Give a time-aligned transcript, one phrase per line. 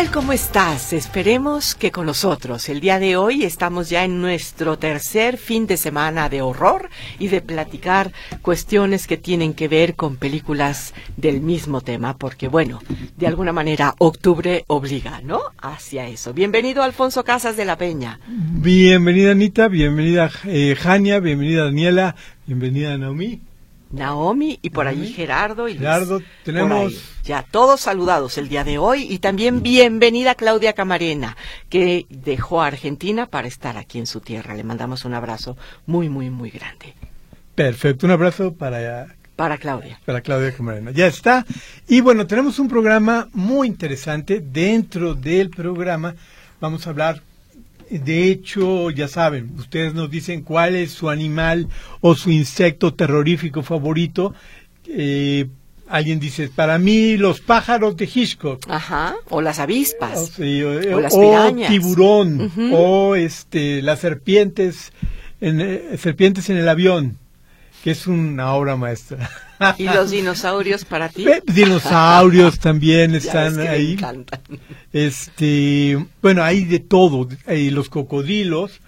[0.00, 0.10] Tal?
[0.10, 0.92] ¿Cómo estás?
[0.92, 2.68] Esperemos que con nosotros.
[2.68, 7.28] El día de hoy estamos ya en nuestro tercer fin de semana de horror y
[7.28, 12.80] de platicar cuestiones que tienen que ver con películas del mismo tema, porque bueno,
[13.16, 15.40] de alguna manera octubre obliga, ¿no?
[15.60, 16.32] Hacia eso.
[16.32, 18.20] Bienvenido Alfonso Casas de la Peña.
[18.26, 23.49] Bienvenida Anita, bienvenida eh, Jania, bienvenida Daniela, bienvenida Naomi.
[23.90, 26.28] Naomi y por allí Gerardo y Gerardo, Luis.
[26.44, 26.94] tenemos
[27.24, 31.36] ya todos saludados el día de hoy y también bienvenida Claudia Camarena
[31.68, 34.54] que dejó a Argentina para estar aquí en su tierra.
[34.54, 36.94] Le mandamos un abrazo muy muy muy grande.
[37.54, 39.98] Perfecto, un abrazo para para Claudia.
[40.04, 40.90] Para Claudia Camarena.
[40.90, 41.46] Ya está.
[41.88, 44.40] Y bueno, tenemos un programa muy interesante.
[44.40, 46.14] Dentro del programa
[46.60, 47.22] vamos a hablar
[47.98, 51.68] de hecho, ya saben, ustedes nos dicen cuál es su animal
[52.00, 54.34] o su insecto terrorífico favorito.
[54.86, 55.46] Eh,
[55.88, 58.64] alguien dice, para mí los pájaros de Hitchcock.
[58.68, 60.38] Ajá, o las avispas.
[60.38, 60.42] O,
[60.94, 62.52] o las o tiburón.
[62.72, 64.92] O este, las serpientes
[65.40, 67.18] en, eh, serpientes en el avión,
[67.82, 69.30] que es una obra maestra.
[69.78, 71.26] ¿Y los dinosaurios para ti?
[71.28, 73.92] Eh, Dinosaurios también Ya están ves que me ahí.
[73.92, 74.40] encantan.
[74.92, 78.80] Este, bueno, hay de todo, hay los cocodrilos.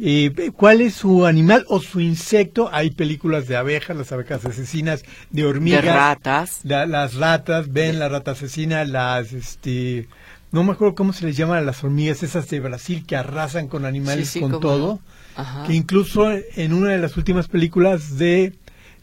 [0.00, 2.70] Eh, ¿Cuál es su animal o su insecto?
[2.72, 6.60] Hay películas de abejas, las abejas asesinas, de De hormigas, ratas.
[6.62, 10.06] la- las ratas, ven la rata asesina, las, este,
[10.52, 13.66] no me acuerdo cómo se les llama a las hormigas esas de Brasil que arrasan
[13.66, 14.78] con animales Sí, sí, con todo.
[14.94, 15.00] no.
[15.38, 15.64] Ajá.
[15.66, 18.52] Que incluso en una de las últimas películas de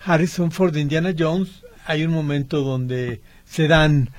[0.04, 4.10] Harrison Ford de Indiana Jones hay un momento donde se dan,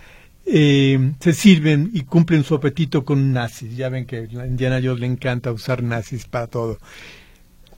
[0.47, 3.77] eh, se sirven y cumplen su apetito con nazis.
[3.77, 6.79] Ya ven que a Indiana Jones le encanta usar nazis para todo.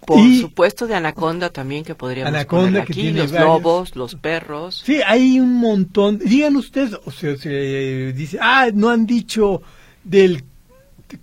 [0.07, 3.49] Por y- supuesto de anaconda también que podríamos Anaconda, poner que aquí, tiene los varios.
[3.49, 4.83] lobos, los perros.
[4.87, 6.19] Sí, hay un montón.
[6.19, 9.61] Digan ustedes, o sea, se dice, ah, no han dicho
[10.05, 10.45] del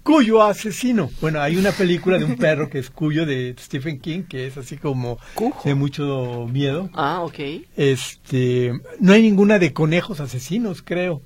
[0.03, 1.09] cuyo asesino.
[1.22, 4.57] Bueno, hay una película de un perro que es cuyo de Stephen King, que es
[4.57, 5.62] así como Cujo.
[5.68, 6.90] de mucho miedo.
[6.94, 7.40] Ah, ok.
[7.75, 11.22] Este, no hay ninguna de conejos asesinos, creo.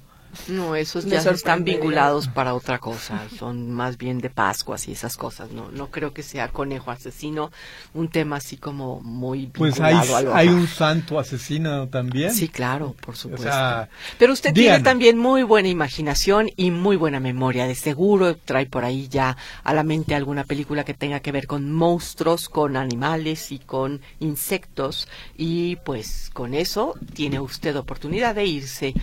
[0.48, 5.18] No, esos ya están vinculados para otra cosa, son más bien de Pascuas y esas
[5.18, 7.52] cosas, no no creo que sea conejo asesino,
[7.94, 10.62] un tema así como muy Pues hay, vinculado a lo hay horror.
[10.62, 12.34] un santo asesino también.
[12.34, 13.44] Sí, claro, por supuesto.
[13.44, 17.68] sea, Pero usted tiene también muy buena imaginación y muy buena memoria.
[17.68, 21.48] De seguro trae por ahí ya a la mente alguna película que tenga que ver
[21.48, 25.08] con monstruos, con animales y con insectos.
[25.38, 28.94] Y pues con eso tiene usted oportunidad de irse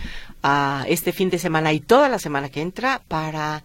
[0.43, 3.63] a este fin de semana y toda la semana que entra para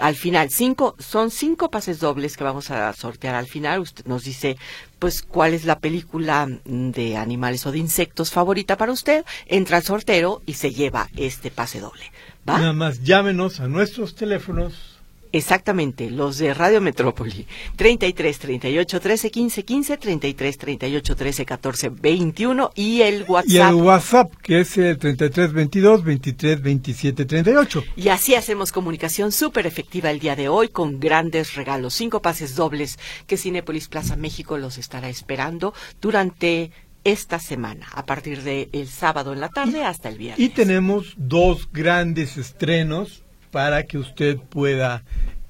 [0.00, 4.22] al final cinco son cinco pases dobles que vamos a sortear al final usted nos
[4.22, 4.56] dice
[4.98, 9.78] pues cuál es la película mm, de animales o de insectos favorita para usted entra
[9.78, 12.12] al sorteo y se lleva este pase doble.
[12.46, 14.89] Nada más llámenos a nuestros teléfonos.
[15.32, 17.46] Exactamente, los de Radio Metrópoli.
[17.76, 23.68] 33 38 13 15 15, 33 38 13 14 21 y el Y WhatsApp.
[23.70, 27.84] el WhatsApp, que es el 3322 23 27 38.
[27.96, 32.56] Y así hacemos comunicación súper efectiva el día de hoy con grandes regalos, cinco pases
[32.56, 36.72] dobles que Cinépolis Plaza México los estará esperando durante
[37.04, 40.40] esta semana, a partir del sábado en la tarde hasta el viernes.
[40.44, 45.02] Y tenemos dos grandes estrenos para que usted pueda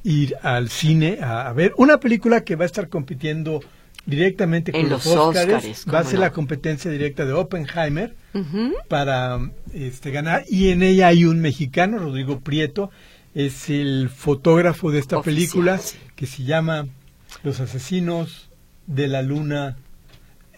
[0.02, 3.60] ir al cine a, a ver una película que va a estar compitiendo
[4.06, 5.54] directamente con En los los Óscares.
[5.54, 6.20] Óscares, va a ser no.
[6.20, 8.14] la competencia directa de Oppenheimer
[8.88, 9.38] para
[9.74, 10.44] este, ganar.
[10.48, 12.90] Y en ella hay un mexicano, Rodrigo Prieto,
[13.34, 15.96] es el fotógrafo de esta Oficial, película sí.
[16.16, 16.88] que se llama
[17.42, 18.50] Los asesinos
[18.86, 19.76] de la luna.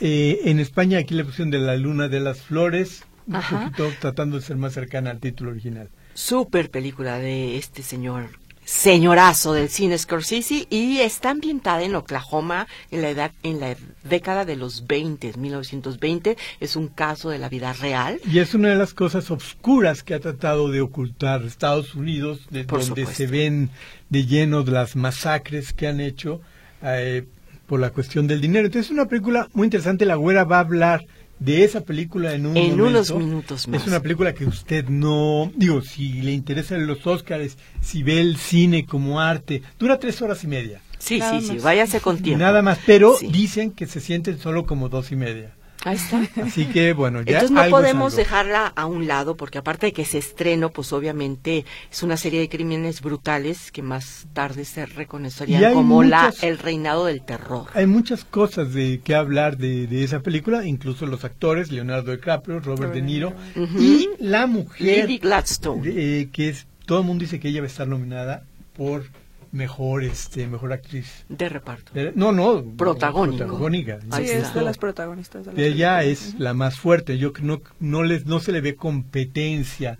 [0.00, 4.36] Eh, en España aquí le pusieron de la luna de las flores, un poquito tratando
[4.36, 5.90] de ser más cercana al título original.
[6.14, 8.28] Super película de este señor
[8.64, 13.74] señorazo del cine Scorsese y está ambientada en Oklahoma en la edad en la
[14.04, 18.20] década de los 20, 1920, es un caso de la vida real.
[18.30, 22.64] Y es una de las cosas obscuras que ha tratado de ocultar Estados Unidos, de
[22.64, 23.14] Por donde supuesto.
[23.14, 23.70] se ven
[24.10, 26.40] de lleno las masacres que han hecho
[26.82, 27.24] eh,
[27.66, 28.66] por la cuestión del dinero.
[28.66, 30.04] Entonces es una película muy interesante.
[30.04, 31.04] La güera va a hablar
[31.44, 32.86] de esa película en un en momento.
[33.14, 33.82] unos minutos más.
[33.82, 38.36] Es una película que usted no, digo, si le interesan los Óscares, si ve el
[38.36, 40.80] cine como arte, dura tres horas y media.
[40.98, 41.62] Sí, Nada sí, sí, más.
[41.64, 42.38] váyase con tiempo.
[42.44, 43.26] Nada más, pero Sí.
[43.26, 45.54] dicen que se sienten solo como dos y media.
[45.84, 46.22] Ahí está.
[46.42, 49.92] Así que bueno, ya Entonces no algo podemos dejarla a un lado porque aparte de
[49.92, 54.86] que se estreno, pues obviamente es una serie de crímenes brutales que más tarde se
[54.86, 57.66] reconocerían como la el reinado del terror.
[57.74, 62.60] Hay muchas cosas de que hablar de, de esa película, incluso los actores, Leonardo DiCaprio,
[62.60, 63.32] Robert De Niro,
[63.78, 65.82] y la mujer, Lily Gladstone.
[65.84, 68.44] eh, que es, todo el mundo dice que ella va a estar nominada
[68.76, 69.04] por
[69.52, 71.24] mejor, este, mejor actriz.
[71.28, 71.92] de reparto.
[72.14, 73.98] No, no, protagónica.
[74.10, 75.44] Ahí Sí, es de las protagonistas.
[75.46, 76.02] De la Ella película.
[76.02, 77.18] es la más fuerte.
[77.18, 79.98] Yo que no, no, les, no se le ve competencia.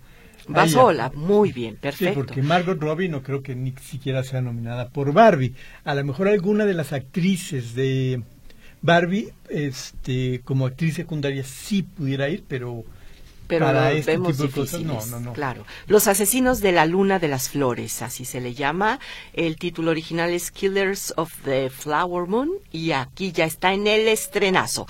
[0.49, 0.71] a Va ella.
[0.73, 2.15] sola, muy bien, Sí, perfecto.
[2.15, 5.53] porque Margot Robbie no creo que ni siquiera sea nominada por Barbie.
[5.85, 8.21] A lo mejor alguna de las actrices de
[8.81, 12.83] Barbie, este, como actriz secundaria sí pudiera ir, pero
[13.47, 15.33] pero para lo este vemos difíciles, no, no, no.
[15.33, 15.65] Claro.
[15.87, 18.99] Los asesinos de la luna de las flores, así se le llama.
[19.33, 24.07] El título original es Killers of the Flower Moon y aquí ya está en el
[24.07, 24.87] estrenazo.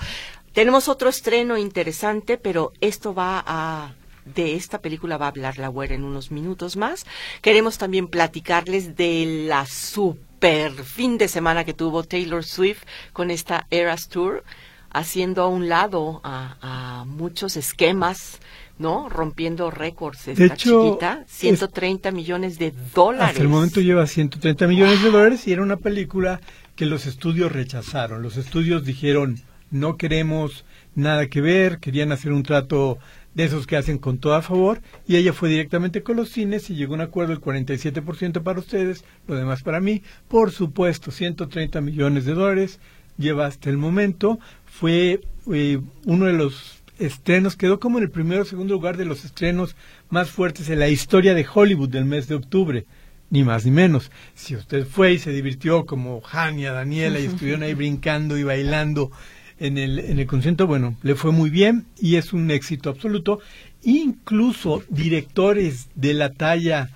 [0.52, 5.68] Tenemos otro estreno interesante, pero esto va a de esta película va a hablar la
[5.68, 7.04] güera en unos minutos más.
[7.42, 13.66] Queremos también platicarles de la super fin de semana que tuvo Taylor Swift con esta
[13.70, 14.44] Eras Tour
[14.94, 18.40] haciendo a un lado a, a muchos esquemas,
[18.78, 19.08] ¿no?
[19.08, 23.30] Rompiendo récords esta hecho, chiquita, 130 millones de dólares.
[23.30, 26.40] hasta el momento lleva 130 millones de dólares y era una película
[26.76, 28.22] que los estudios rechazaron.
[28.22, 30.64] Los estudios dijeron, no queremos
[30.94, 32.98] nada que ver, querían hacer un trato
[33.34, 36.70] de esos que hacen con todo a favor, y ella fue directamente con los cines
[36.70, 40.02] y llegó a un acuerdo el 47% para ustedes, lo demás para mí.
[40.28, 42.78] Por supuesto, 130 millones de dólares
[43.18, 44.38] lleva hasta el momento.
[44.78, 45.20] Fue
[45.52, 49.24] eh, uno de los estrenos, quedó como en el primero o segundo lugar de los
[49.24, 49.76] estrenos
[50.10, 52.84] más fuertes en la historia de Hollywood del mes de octubre.
[53.30, 54.10] Ni más ni menos.
[54.34, 59.12] Si usted fue y se divirtió como Hania, Daniela y estuvieron ahí brincando y bailando
[59.60, 63.38] en el, en el concierto, bueno, le fue muy bien y es un éxito absoluto.
[63.84, 66.90] Incluso directores de la talla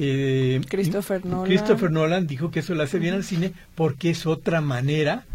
[0.00, 1.46] eh, Christopher Nolan.
[1.46, 5.26] Christopher Nolan dijo que eso le hace bien al cine porque es otra manera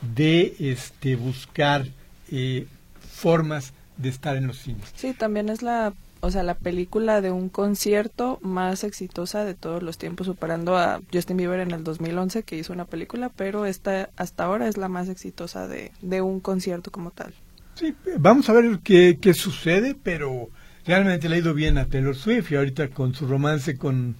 [0.00, 1.86] de este buscar
[2.30, 2.66] eh,
[3.00, 4.92] formas de estar en los cines.
[4.94, 9.82] Sí, también es la, o sea, la película de un concierto más exitosa de todos
[9.82, 14.10] los tiempos, superando a Justin Bieber en el 2011 que hizo una película, pero esta
[14.16, 17.34] hasta ahora es la más exitosa de, de un concierto como tal.
[17.74, 20.48] Sí, vamos a ver qué, qué sucede, pero
[20.84, 24.16] realmente le ha ido bien a Taylor Swift y ahorita con su romance con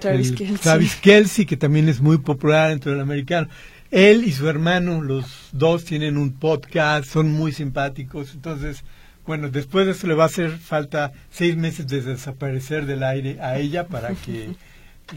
[0.00, 0.58] Travis el Kelce.
[0.58, 3.48] Travis Kelce, que también es muy popular entre el americano.
[3.92, 8.84] Él y su hermano, los dos tienen un podcast, son muy simpáticos, entonces,
[9.26, 13.38] bueno, después de eso le va a hacer falta seis meses de desaparecer del aire
[13.40, 14.54] a ella para que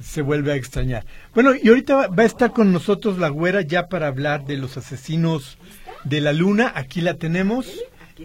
[0.04, 1.06] se vuelva a extrañar.
[1.33, 4.57] Bueno, y ahorita va- va a estar con nosotros la güera ya para hablar de
[4.57, 5.57] los asesinos
[6.04, 6.74] de la luna.
[6.75, 7.68] Aquí la tenemos.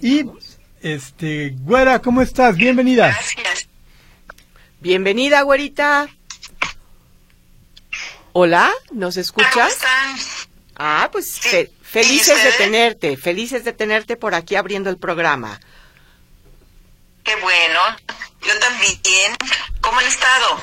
[0.02, 0.24] Y,
[0.82, 2.56] este, güera, ¿cómo estás?
[2.56, 3.06] Bienvenida.
[3.08, 3.68] Gracias.
[4.80, 6.08] Bienvenida, güerita.
[8.32, 9.72] Hola, ¿nos ¿Cómo escuchas?
[9.72, 10.16] están?
[10.82, 11.40] Ah, pues Sí.
[11.50, 15.60] fe- ¿Y felices de tenerte, felices de tenerte por aquí abriendo el programa.
[17.22, 17.80] Qué bueno.
[18.42, 19.34] Yo también.
[19.82, 20.62] ¿Cómo han estado?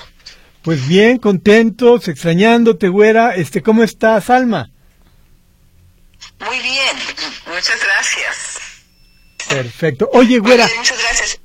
[0.64, 3.36] Pues bien, contentos, extrañándote, güera.
[3.36, 4.72] Este, ¿cómo estás, Alma?
[6.40, 6.98] Muy bien.
[7.46, 8.58] Muchas gracias.
[9.50, 10.10] Perfecto.
[10.14, 11.40] Oye, Muy güera, bien, muchas gracias.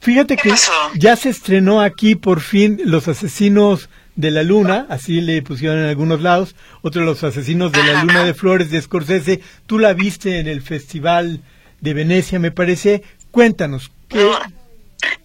[0.00, 0.72] fíjate ¿Qué que pasó?
[0.96, 5.86] ya se estrenó aquí por fin Los Asesinos de la Luna, así le pusieron en
[5.88, 8.02] algunos lados, otro de Los Asesinos de la.
[8.04, 9.40] Luna de Flores de Scorsese.
[9.66, 11.40] Tú la viste en el Festival
[11.80, 13.02] de Venecia, me parece.
[13.30, 13.90] Cuéntanos.
[14.08, 14.30] ¿qué- No,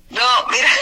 [0.09, 0.69] no mira.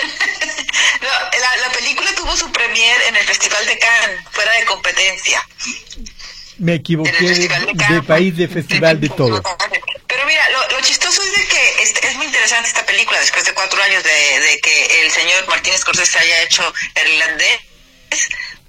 [1.01, 5.39] No, la, la película tuvo su premier en el Festival de Cannes, fuera de competencia.
[6.57, 7.47] Me equivoqué de,
[7.93, 9.41] de país, de festival, de todo.
[10.07, 13.45] Pero mira, lo, lo chistoso es de que es, es muy interesante esta película después
[13.45, 16.63] de cuatro años de, de que el señor Martínez Scorsese haya hecho
[16.95, 17.59] El irlandés.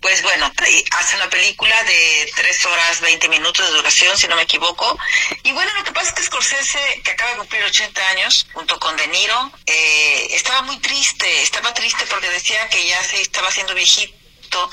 [0.00, 0.50] Pues bueno,
[0.92, 4.96] hace una película de tres horas 20 minutos de duración, si no me equivoco.
[5.42, 8.78] Y bueno, lo que pasa es que Scorsese, que acaba de cumplir 80 años, junto
[8.78, 13.48] con De Niro, eh, estaba muy triste, estaba triste porque decía que ya se estaba
[13.48, 14.70] haciendo viejito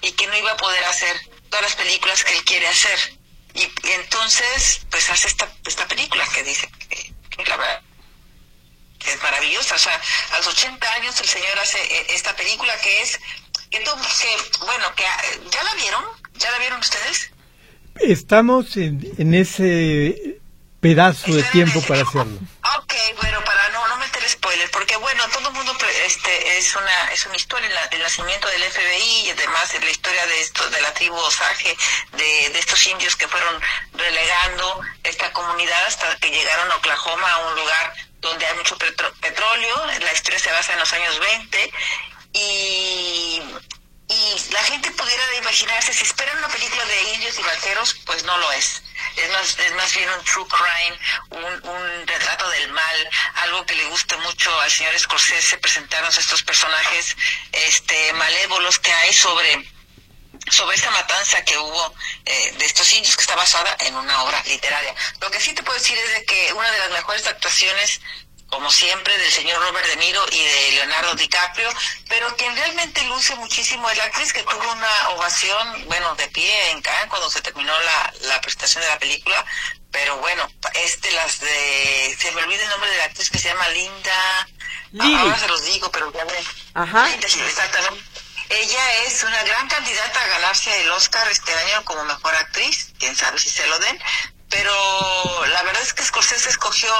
[0.00, 1.20] y que no iba a poder hacer
[1.50, 3.18] todas las películas que él quiere hacer.
[3.54, 7.82] Y, entonces, pues hace esta, esta película que dice que, la verdad
[9.04, 9.74] es maravillosa.
[9.74, 10.00] O sea,
[10.32, 13.18] a los 80 años el señor hace eh, esta película que es,
[13.70, 13.84] que
[14.60, 16.04] bueno, que ah, ¿ya la vieron?
[16.34, 17.30] ¿Ya la vieron ustedes?
[18.00, 20.38] Estamos en, en ese
[20.80, 22.38] pedazo de tiempo para hacerlo.
[22.78, 27.12] Ok, bueno, para no, no meter spoiler, porque bueno, todo el mundo este, es una
[27.12, 30.94] es una historia, el nacimiento del FBI y además la historia de esto, de la
[30.94, 31.76] tribu Osage,
[32.12, 33.60] de, de estos indios que fueron
[33.94, 39.86] relegando esta comunidad hasta que llegaron a Oklahoma, a un lugar donde hay mucho petróleo,
[39.86, 41.72] la historia se basa en los años 20
[42.32, 43.42] y
[44.08, 48.38] y la gente pudiera imaginarse, si esperan una película de indios y vaqueros, pues no
[48.38, 48.82] lo es.
[49.16, 50.98] Es más, es más bien un true crime,
[51.30, 56.42] un, un retrato del mal, algo que le gusta mucho al señor Scorsese presentarnos estos
[56.42, 57.16] personajes
[57.52, 59.70] este malévolos que hay sobre
[60.50, 61.94] sobre esta matanza que hubo
[62.24, 64.94] eh, de estos indios que está basada en una obra literaria.
[65.20, 68.00] Lo que sí te puedo decir es de que una de las mejores actuaciones
[68.48, 71.68] como siempre, del señor Robert De Niro y de Leonardo DiCaprio,
[72.08, 76.70] pero quien realmente luce muchísimo es la actriz que tuvo una ovación, bueno, de pie
[76.70, 79.44] en Cannes cuando se terminó la, la presentación de la película,
[79.90, 83.48] pero bueno, este las de, se me olvida el nombre de la actriz que se
[83.48, 84.48] llama Linda,
[85.00, 86.44] ahora se los digo, pero ya ven.
[86.74, 87.08] Ajá.
[87.08, 88.02] Linda, sí, exactamente.
[88.50, 93.14] Ella es una gran candidata a ganarse el Oscar este año como mejor actriz, quién
[93.14, 93.98] sabe si se lo den,
[94.48, 96.90] pero la verdad es que Scorsese escogió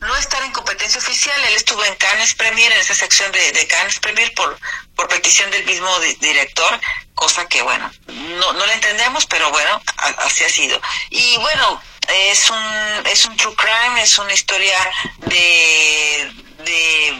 [0.00, 1.38] no estar en competencia oficial.
[1.44, 4.58] Él estuvo en Cannes Premier, en esa sección de, Cannes Premier, por,
[4.94, 5.88] por petición del mismo
[6.20, 6.80] director,
[7.14, 9.82] cosa que, bueno, no, no le entendemos, pero bueno,
[10.18, 10.80] así ha sido.
[11.10, 14.78] Y bueno, es un, es un true crime, es una historia
[15.18, 16.32] de,
[16.64, 17.18] de,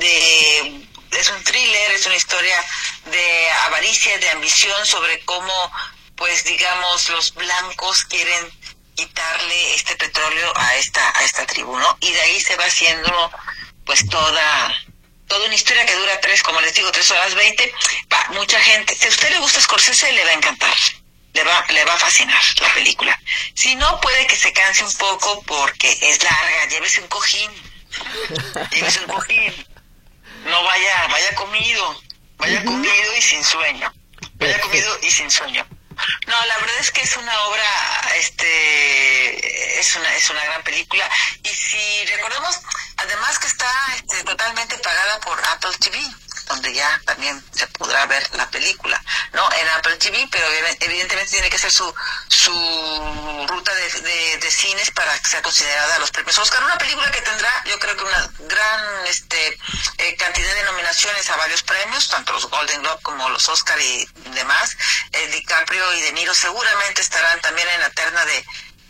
[0.00, 0.84] de
[1.18, 2.64] es un thriller, es una historia
[3.06, 5.72] de avaricia, de ambición sobre cómo,
[6.16, 8.52] pues digamos, los blancos quieren
[8.94, 11.98] quitarle este petróleo a esta a esta tribu, ¿no?
[12.00, 13.30] Y de ahí se va haciendo
[13.84, 14.74] pues toda
[15.26, 17.72] toda una historia que dura tres, como les digo, tres horas veinte.
[18.12, 20.74] Va, mucha gente, si a usted le gusta Scorsese, le va a encantar.
[21.32, 23.20] Le va, le va a fascinar la película.
[23.54, 26.66] Si no, puede que se canse un poco porque es larga.
[26.68, 27.50] Llévese un cojín.
[28.70, 29.66] Llévese un cojín.
[30.44, 32.00] No vaya, vaya comido.
[32.36, 33.92] Vaya comido y sin sueño.
[34.34, 35.66] Vaya comido y sin sueño.
[36.26, 41.08] No, la verdad es que es una obra, este, es una, es una gran película.
[41.42, 42.60] Y si recordemos,
[42.96, 45.98] además que está este, totalmente pagada por Apple TV
[46.46, 49.48] donde ya también se podrá ver la película, ¿no?
[49.52, 50.46] En Apple TV, pero
[50.80, 51.94] evidentemente tiene que ser su,
[52.28, 56.62] su ruta de, de, cines para que sea considerada los premios Oscar.
[56.62, 59.58] Una película que tendrá, yo creo que una gran este,
[59.98, 64.08] eh, cantidad de nominaciones a varios premios, tanto los Golden Globe como los Oscar y
[64.34, 64.76] demás.
[65.12, 68.44] Eh, DiCaprio y De Niro seguramente estarán también en la terna de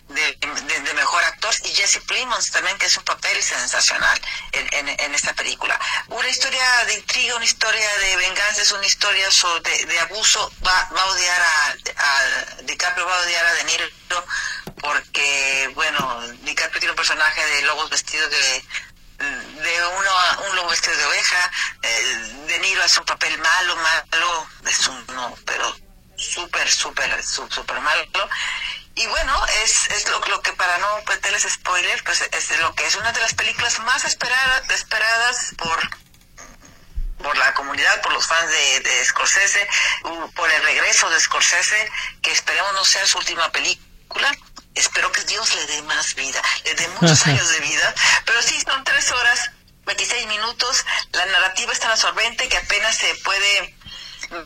[0.08, 4.20] de, mejor actor y Jesse Plemons también que es un papel sensacional
[4.52, 5.78] en, en, esta película.
[6.08, 10.52] Una historia de intriga una historia de venganza es una historia sobre, de, abuso.
[10.64, 13.86] Va, va a odiar a, a, DiCaprio va a odiar a De Niro
[14.80, 18.64] porque bueno DiCaprio tiene un personaje de lobos vestidos de
[19.18, 20.10] de uno
[20.50, 21.50] un lobo vestido de oveja.
[21.82, 22.16] Eh,
[22.48, 25.74] De Niro hace un papel malo malo es un no pero
[26.16, 28.06] súper súper súper malo
[28.96, 32.86] y bueno, es, es lo, lo que para no meterles spoiler, pues es lo que
[32.86, 36.04] es una de las películas más esperadas, esperadas por
[37.24, 39.66] por la comunidad, por los fans de, de Scorsese,
[40.34, 44.30] por el regreso de Scorsese, que esperemos no sea su última película.
[44.74, 47.94] Espero que Dios le dé más vida, le dé muchos años de vida.
[48.26, 49.50] Pero sí, son tres horas,
[49.86, 50.84] 26 minutos.
[51.12, 53.74] La narrativa es tan absorbente que apenas se puede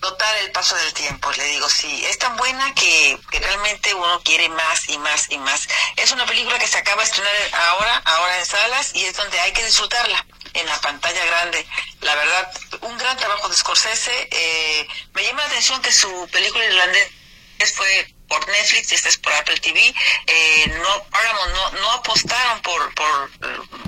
[0.00, 4.48] notar el paso del tiempo, le digo, sí, es tan buena que, realmente uno quiere
[4.48, 5.68] más y más y más.
[5.96, 9.38] Es una película que se acaba de estrenar ahora, ahora en salas, y es donde
[9.40, 11.66] hay que disfrutarla en la pantalla grande.
[12.00, 12.52] La verdad,
[12.82, 14.28] un gran trabajo de Scorsese.
[14.30, 17.10] Eh, me llama la atención que su película irlandés
[17.74, 19.94] fue por Netflix esta es por Apple TV.
[20.26, 21.06] Eh, no,
[21.48, 23.30] no, no apostaron por, por,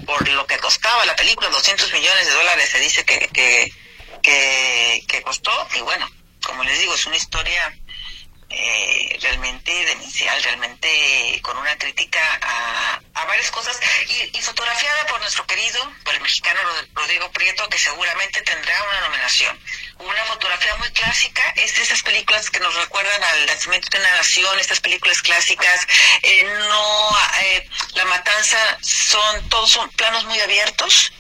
[0.07, 3.73] por lo que costaba la película, 200 millones de dólares se dice que, que
[4.23, 6.09] que, que costó y bueno,
[6.43, 7.75] como les digo, es una historia
[8.53, 15.21] eh, realmente demencial, realmente con una crítica a, a varias cosas y, y, fotografiada por
[15.21, 16.59] nuestro querido, por el mexicano
[16.93, 19.57] Rodrigo Prieto, que seguramente tendrá una nominación.
[19.99, 24.17] Una fotografía muy clásica, es de esas películas que nos recuerdan al nacimiento de una
[24.17, 25.87] nación, estas películas clásicas,
[26.23, 31.13] eh, no, eh, la matanza son, todos son planos muy abiertos,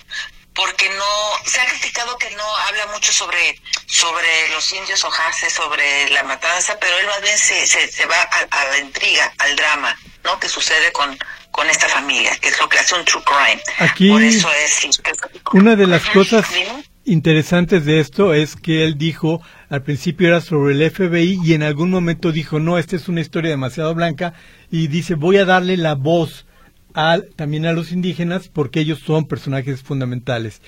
[0.61, 6.11] porque no se ha criticado que no habla mucho sobre sobre los indios ojaces, sobre
[6.11, 10.38] la matanza, pero él más bien se, se, va a, la intriga, al drama, ¿no?
[10.38, 11.19] Que sucede con
[11.50, 13.61] con esta familia, que es lo que hace un true crime.
[13.79, 15.00] Aquí, Por eso es
[15.52, 16.47] una de las cosas
[17.05, 19.40] interesantes de esto es que él dijo
[19.71, 23.23] al principio era sobre el FBI y en algún momento dijo no, esta es una
[23.23, 24.35] historia demasiado blanca
[24.71, 26.45] y dice voy a darle la voz
[27.37, 30.61] también a los indígenas porque ellos son personajes fundamentales.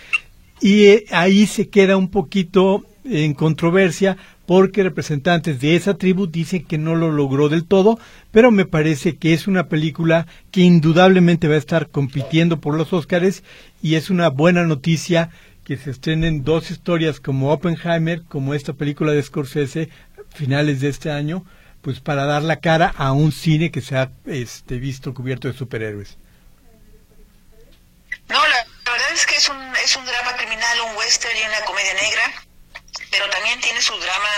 [0.60, 6.64] Y eh, ahí se queda un poquito en controversia porque representantes de esa tribu dicen
[6.64, 7.98] que no lo logró del todo,
[8.30, 12.92] pero me parece que es una película que indudablemente va a estar compitiendo por los
[12.92, 13.42] Óscares
[13.82, 15.30] y es una buena noticia
[15.64, 19.88] que se estrenen dos historias como Oppenheimer, como esta película de Scorsese,
[20.34, 21.44] finales de este año,
[21.82, 25.54] pues para dar la cara a un cine que se ha este, visto cubierto de
[25.54, 26.16] superhéroes.
[28.28, 31.60] No, la, verdad es que es un, es un drama criminal, un western y una
[31.66, 32.32] comedia negra,
[33.10, 34.28] pero también tiene su drama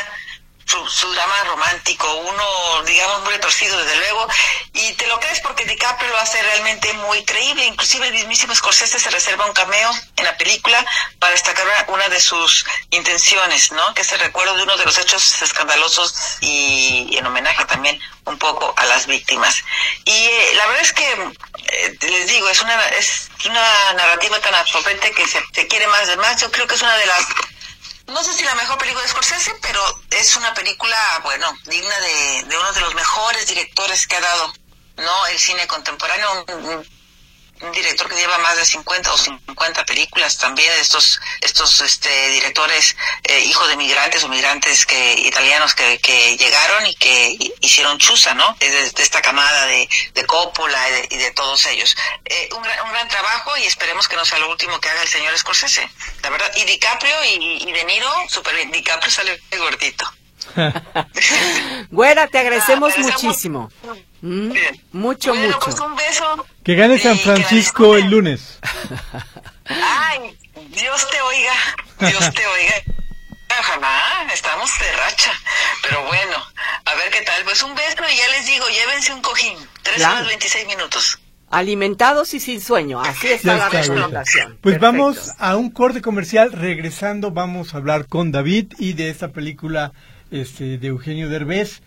[0.67, 4.27] su, drama romántico, uno, digamos, muy retorcido desde luego,
[4.73, 8.99] y te lo crees porque DiCaprio lo hace realmente muy creíble, inclusive el mismísimo Scorsese
[8.99, 10.85] se reserva un cameo en la película
[11.19, 13.95] para destacar una de sus intenciones, ¿no?
[13.95, 18.39] Que es el recuerdo de uno de los hechos escandalosos y, en homenaje también un
[18.39, 19.63] poco a las víctimas.
[20.05, 24.55] Y eh, la verdad es que, eh, les digo, es una, es una narrativa tan
[24.55, 27.27] absorbente que se, se quiere más de más, yo creo que es una de las
[28.07, 29.81] no sé si la mejor película de Scorsese, pero
[30.11, 34.53] es una película, bueno, digna de, de uno de los mejores directores que ha dado,
[34.97, 35.27] ¿no?
[35.27, 36.87] El cine contemporáneo, un
[37.73, 43.41] director que lleva más de 50 o 50 películas también, estos estos este, directores eh,
[43.41, 48.57] hijos de migrantes o migrantes que italianos que, que llegaron y que hicieron chusa, ¿no?
[48.59, 50.79] De, esta camada de, de Coppola
[51.11, 51.97] y de, todos ellos.
[52.25, 55.03] Eh, un, gran, un gran trabajo y esperemos que no sea lo último que haga
[55.03, 55.89] el señor Scorsese,
[56.23, 56.51] la verdad.
[56.57, 58.71] Y DiCaprio y, y De Niro, súper bien.
[58.71, 60.13] DiCaprio sale gordito.
[61.91, 63.71] Güera, te agradecemos muchísimo.
[64.25, 64.53] Mm,
[64.93, 65.59] mucho, mucho.
[65.63, 66.47] Pues un beso.
[66.65, 68.59] Que gane San Francisco el lunes.
[69.67, 70.35] Ay,
[70.71, 71.53] Dios te oiga,
[72.01, 72.75] Dios te oiga.
[73.61, 75.31] Ojalá, estamos de racha.
[75.83, 76.37] Pero bueno,
[76.87, 77.45] a ver qué tal.
[77.45, 79.59] Pues un beso y ya les digo, llévense un cojín.
[79.83, 81.19] Tres horas veintiséis minutos.
[81.51, 84.59] Alimentados y sin sueño, así está la recomendación.
[84.63, 86.51] Pues vamos a un corte comercial.
[86.51, 89.93] Regresando, vamos a hablar con David y de esta película
[90.31, 91.83] este, de Eugenio Derbez.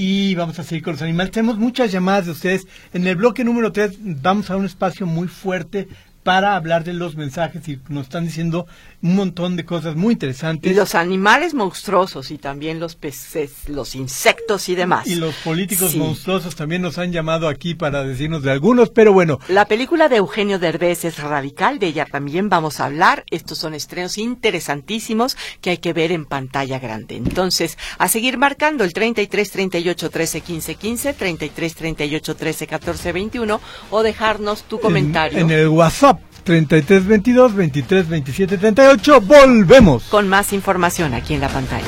[0.00, 1.32] Y vamos a seguir con los animales.
[1.32, 2.68] Tenemos muchas llamadas de ustedes.
[2.92, 5.88] En el bloque número 3 vamos a un espacio muy fuerte
[6.22, 8.68] para hablar de los mensajes y nos están diciendo
[9.00, 10.70] un montón de cosas muy interesantes.
[10.70, 15.06] Y los animales monstruosos y también los peces, los insectos y demás.
[15.06, 19.38] Y los políticos monstruosos también nos han llamado aquí para decirnos de algunos, pero bueno.
[19.48, 23.24] La película de Eugenio Derbez es radical, de ella también vamos a hablar.
[23.30, 27.16] Estos son estrenos interesantísimos que hay que ver en pantalla grande.
[27.16, 33.60] Entonces, a seguir marcando el 33 38 13 15 15, 33 38 13 14 21
[33.90, 35.38] o dejarnos tu comentario.
[35.38, 39.20] en el WhatsApp 33 22 23 27 38.
[39.20, 40.04] Volvemos.
[40.04, 41.84] Con más información aquí en la pantalla.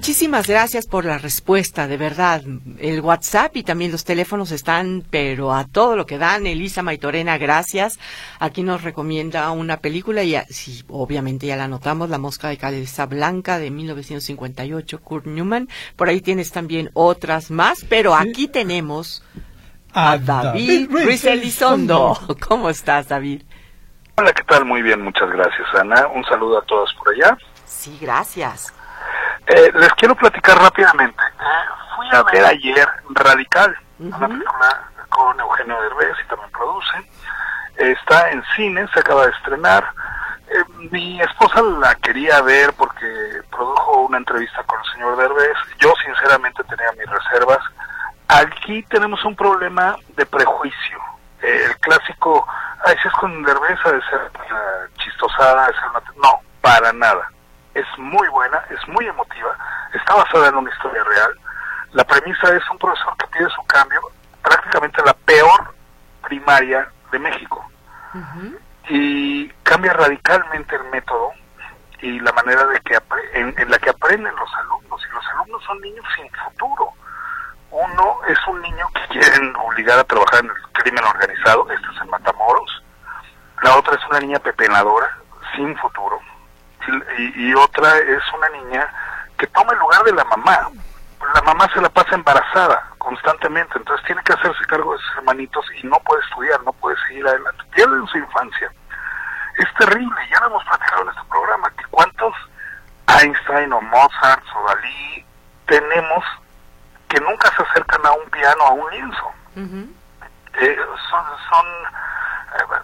[0.00, 2.40] Muchísimas gracias por la respuesta, de verdad.
[2.78, 6.46] El WhatsApp y también los teléfonos están, pero a todo lo que dan.
[6.46, 7.98] Elisa Maitorena, gracias.
[8.38, 13.04] Aquí nos recomienda una película y sí, obviamente ya la notamos, La Mosca de Cabeza
[13.04, 15.68] Blanca de 1958, Kurt Newman.
[15.96, 19.22] Por ahí tienes también otras más, pero aquí tenemos
[19.92, 22.18] a, David, Ruiz Elizondo.
[22.48, 23.42] ¿Cómo estás, David?
[24.16, 24.64] Hola, ¿qué tal?
[24.64, 26.06] Muy bien, muchas gracias, Ana.
[26.06, 27.36] Un saludo a todos por allá.
[27.66, 28.72] Sí, gracias.
[29.52, 31.20] Eh, les quiero platicar rápidamente.
[31.96, 37.10] fui a ver ayer Radical, una película con Eugenio Derbez y también produce.
[37.76, 39.92] Está en cine, se acaba de estrenar.
[40.46, 45.56] Eh, mi esposa la quería ver porque produjo una entrevista con el señor Derbez.
[45.80, 47.58] Yo sinceramente tenía mis reservas.
[48.28, 50.98] Aquí tenemos un problema de prejuicio.
[51.42, 52.46] el clásico,
[52.84, 54.30] ay, si es con Derbez, ha de ser
[54.98, 56.02] chistosada, de ser una...
[56.22, 57.28] No, para nada
[57.74, 59.29] es muy buena, es muy emotiva,
[60.10, 61.38] está basada en una historia real.
[61.92, 64.00] La premisa es un profesor que pide su cambio,
[64.42, 65.74] prácticamente la peor
[66.22, 67.64] primaria de México.
[68.88, 71.30] Y cambia radicalmente el método
[72.00, 72.98] y la manera de que
[73.34, 75.00] en, la que aprenden los alumnos.
[75.08, 76.90] Y los alumnos son niños sin futuro.
[77.70, 82.00] Uno es un niño que quieren obligar a trabajar en el crimen organizado, esto es
[82.02, 82.82] en Matamoros.
[83.62, 85.16] La otra es una niña pepenadora,
[85.54, 86.20] sin futuro
[87.36, 88.88] y, otra es una niña
[89.38, 90.70] que toma el lugar de la mamá.
[91.34, 95.64] La mamá se la pasa embarazada constantemente, entonces tiene que hacerse cargo de sus hermanitos
[95.82, 97.62] y no puede estudiar, no puede seguir adelante.
[97.74, 98.70] Pierden su infancia.
[99.58, 102.34] Es terrible, ya lo hemos platicado en este programa, que cuántos
[103.20, 105.26] Einstein o Mozart o Dalí
[105.66, 106.24] tenemos
[107.08, 109.32] que nunca se acercan a un piano, a un lienzo.
[110.60, 110.76] Eh,
[111.10, 111.66] son son
[112.56, 112.80] eh,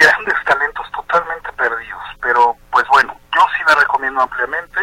[0.00, 4.80] grandes talentos totalmente perdidos, pero pues bueno, yo sí la recomiendo ampliamente,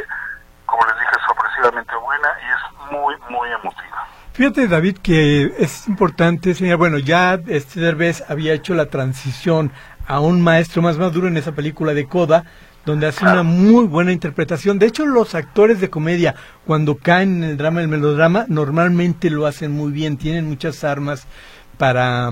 [0.66, 4.08] como les dije, es sorpresivamente buena y es muy, muy emotiva.
[4.34, 6.78] Fíjate, David, que es importante señor.
[6.78, 9.72] Bueno, ya este Derbez había hecho la transición
[10.16, 12.46] a un maestro más maduro en esa película de Coda,
[12.86, 14.80] donde hace una muy buena interpretación.
[14.80, 19.46] De hecho, los actores de comedia, cuando caen en el drama, el melodrama, normalmente lo
[19.46, 21.28] hacen muy bien, tienen muchas armas
[21.78, 22.32] para,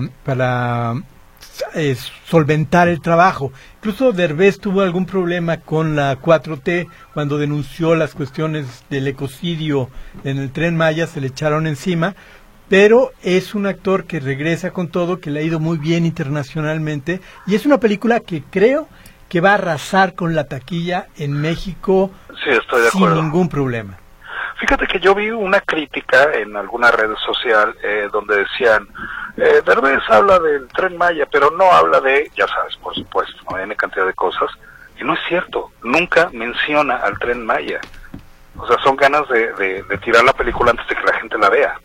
[1.74, 1.94] eh,
[2.24, 3.52] solventar el trabajo.
[3.76, 9.90] Incluso Derbez tuvo algún problema con la 4T cuando denunció las cuestiones del ecocidio
[10.24, 12.14] en el tren Maya, se le echaron encima,
[12.74, 17.20] pero es un actor que regresa con todo, que le ha ido muy bien internacionalmente
[17.46, 18.88] y es una película que creo
[19.28, 22.10] que va a arrasar con la taquilla en México
[22.90, 23.96] sin ningún problema.
[24.58, 28.88] Fíjate que yo vi una crítica en alguna red social eh, donde decían,
[29.36, 33.56] eh, Derbez habla del tren Maya, pero no habla de, ya sabes, por supuesto, ¿no?
[33.56, 34.50] hay una cantidad de cosas,
[35.00, 37.80] y no es cierto, nunca menciona al tren Maya.
[38.56, 39.52] O sea, son ganas de,
[39.84, 41.78] de tirar la película antes de que la gente la vea.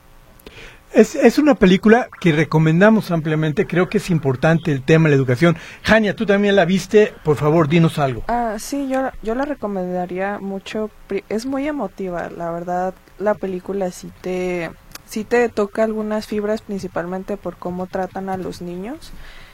[0.93, 5.17] Es, es una película que recomendamos ampliamente, creo que es importante el tema de la
[5.17, 5.55] educación.
[5.83, 8.23] Jania, tú también la viste, por favor, dinos algo.
[8.27, 10.89] Ah, sí, yo, yo la recomendaría mucho,
[11.29, 14.71] es muy emotiva, la verdad, la película sí te,
[15.05, 19.11] sí te toca algunas fibras, principalmente por cómo tratan a los niños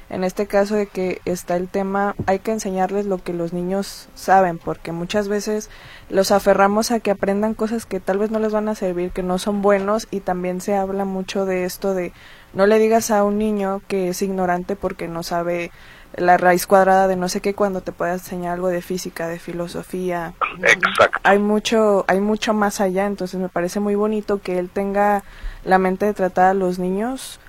[0.09, 4.07] en este caso de que está el tema, hay que enseñarles lo que los niños
[4.13, 5.69] saben, porque muchas veces
[6.09, 9.23] los aferramos a que aprendan cosas que tal vez no les van a servir, que
[9.23, 12.13] no son buenos, y también se habla mucho de esto de
[12.53, 15.71] no le digas a un niño que es ignorante porque no sabe
[16.15, 19.39] la raíz cuadrada de no sé qué cuando te pueda enseñar algo de física, de
[19.39, 20.33] filosofía.
[20.61, 21.19] Exacto.
[21.23, 25.23] Hay mucho, hay mucho más allá, entonces me parece muy bonito que él tenga
[25.65, 27.39] la mente de tratar a los niños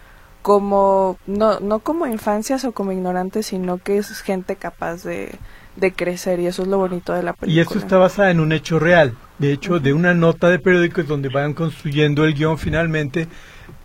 [0.47, 5.33] como no, no como infancias o como ignorantes, sino que es gente capaz de,
[5.75, 7.53] de crecer y eso es lo bonito de la película.
[7.53, 11.09] Y eso está basada en un hecho real, de hecho, de una nota de periódicos
[11.09, 13.27] donde van construyendo el guion finalmente,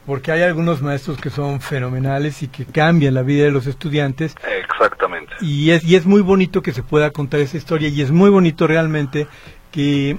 [0.06, 4.36] porque hay algunos maestros que son fenomenales y que cambian la vida de los estudiantes.
[4.48, 5.34] Exactamente.
[5.42, 8.30] Y es, y es muy bonito que se pueda contar esa historia y es muy
[8.30, 9.26] bonito realmente
[9.72, 10.16] que,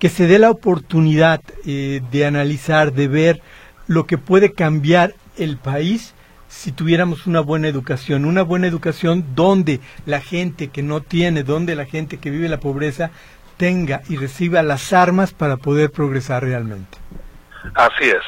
[0.00, 3.42] que se dé la oportunidad eh, de analizar, de ver
[3.86, 6.14] lo que puede cambiar el país
[6.52, 11.74] si tuviéramos una buena educación, una buena educación donde la gente que no tiene, donde
[11.74, 13.10] la gente que vive la pobreza
[13.56, 16.98] tenga y reciba las armas para poder progresar realmente.
[17.74, 18.22] Así es,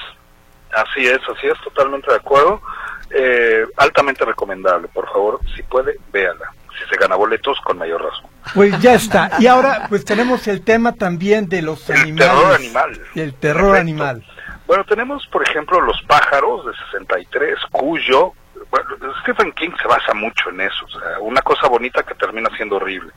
[0.75, 2.63] así es, así es, totalmente de acuerdo.
[3.11, 6.51] Eh, altamente recomendable, por favor, si puede, véala.
[6.79, 8.27] Si se gana boletos, con mayor razón.
[8.55, 9.31] Pues ya está.
[9.39, 12.33] Y ahora, pues tenemos el tema también de los el animales.
[12.35, 13.01] Terror animal.
[13.15, 14.25] El terror animal.
[14.67, 18.33] Bueno, tenemos, por ejemplo, Los pájaros de 63, Cuyo.
[18.71, 18.89] Bueno,
[19.23, 20.85] Stephen King se basa mucho en eso.
[20.87, 23.13] O sea, una cosa bonita que termina siendo horrible.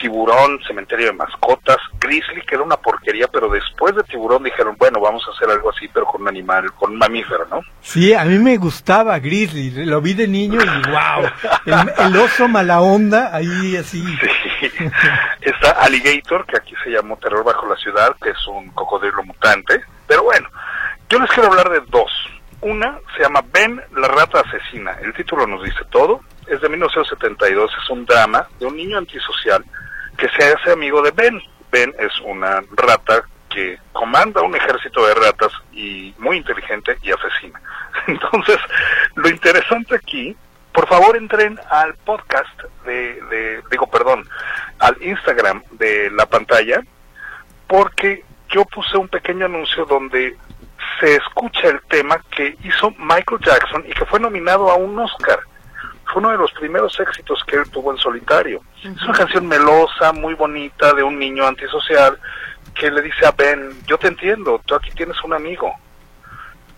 [0.00, 4.98] Tiburón, Cementerio de Mascotas, Grizzly, que era una porquería, pero después de Tiburón dijeron, bueno,
[4.98, 7.60] vamos a hacer algo así, pero con un animal, con un mamífero, ¿no?
[7.82, 11.30] Sí, a mí me gustaba Grizzly, lo vi de niño y wow,
[11.66, 14.02] el, el oso mala onda, ahí así.
[14.02, 14.70] Sí.
[15.42, 19.84] Está Alligator, que aquí se llamó Terror bajo la ciudad, que es un cocodrilo mutante,
[20.06, 20.48] pero bueno,
[21.10, 22.10] yo les quiero hablar de dos.
[22.60, 24.92] Una se llama Ben, la rata asesina.
[25.02, 26.20] El título nos dice todo.
[26.46, 29.64] Es de 1972, es un drama de un niño antisocial
[30.16, 31.40] que se hace amigo de Ben.
[31.70, 37.60] Ben es una rata que comanda un ejército de ratas y muy inteligente y asesina.
[38.06, 38.58] Entonces,
[39.16, 40.36] lo interesante aquí,
[40.72, 44.28] por favor entren al podcast de, de digo, perdón,
[44.78, 46.80] al Instagram de la pantalla,
[47.66, 50.36] porque yo puse un pequeño anuncio donde
[51.00, 55.40] se escucha el tema que hizo Michael Jackson y que fue nominado a un Oscar.
[56.04, 58.60] Fue uno de los primeros éxitos que él tuvo en solitario.
[58.82, 62.18] Es una canción melosa, muy bonita, de un niño antisocial
[62.74, 65.72] que le dice a Ben, yo te entiendo, tú aquí tienes un amigo.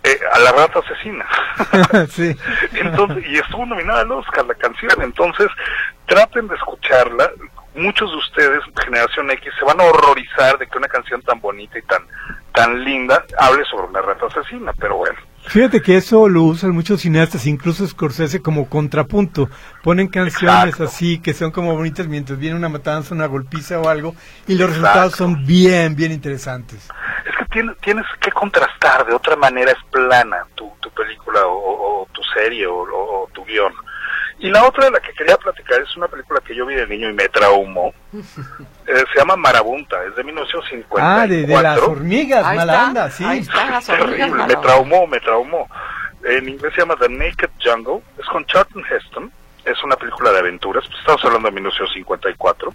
[0.05, 1.25] Eh, a la rata asesina.
[2.09, 2.37] sí.
[2.73, 4.91] entonces, y estuvo nominada al Oscar la canción.
[5.01, 5.47] Entonces,
[6.07, 7.31] traten de escucharla.
[7.75, 11.79] Muchos de ustedes, generación X, se van a horrorizar de que una canción tan bonita
[11.79, 12.03] y tan
[12.53, 15.19] tan linda hable sobre una rata asesina, pero bueno.
[15.47, 19.49] Fíjate que eso lo usan muchos cineastas, incluso Scorsese como contrapunto.
[19.83, 20.85] Ponen canciones Exacto.
[20.85, 24.15] así que son como bonitas mientras viene una matanza, una golpiza o algo,
[24.47, 26.87] y los resultados son bien, bien interesantes.
[27.25, 31.55] Es que tienes, tienes que contrastar, de otra manera es plana tu, tu película o,
[31.57, 33.73] o- o tu serie o tu guion.
[34.43, 36.87] Y la otra de la que quería platicar es una película que yo vi de
[36.89, 37.95] niño y me traumó.
[38.85, 41.09] Eh, se llama Marabunta, es de 1954.
[41.09, 43.25] Ah, de, de las hormigas, Ahí mala está, onda, sí.
[43.25, 45.69] ahí está, las hormigas Terrible, me traumó, me traumó.
[46.25, 49.33] En inglés se llama The Naked Jungle, es con Charlton Heston,
[49.65, 52.75] es una película de aventuras, pues estamos hablando de 1954,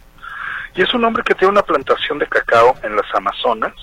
[0.75, 3.73] y es un hombre que tiene una plantación de cacao en las Amazonas,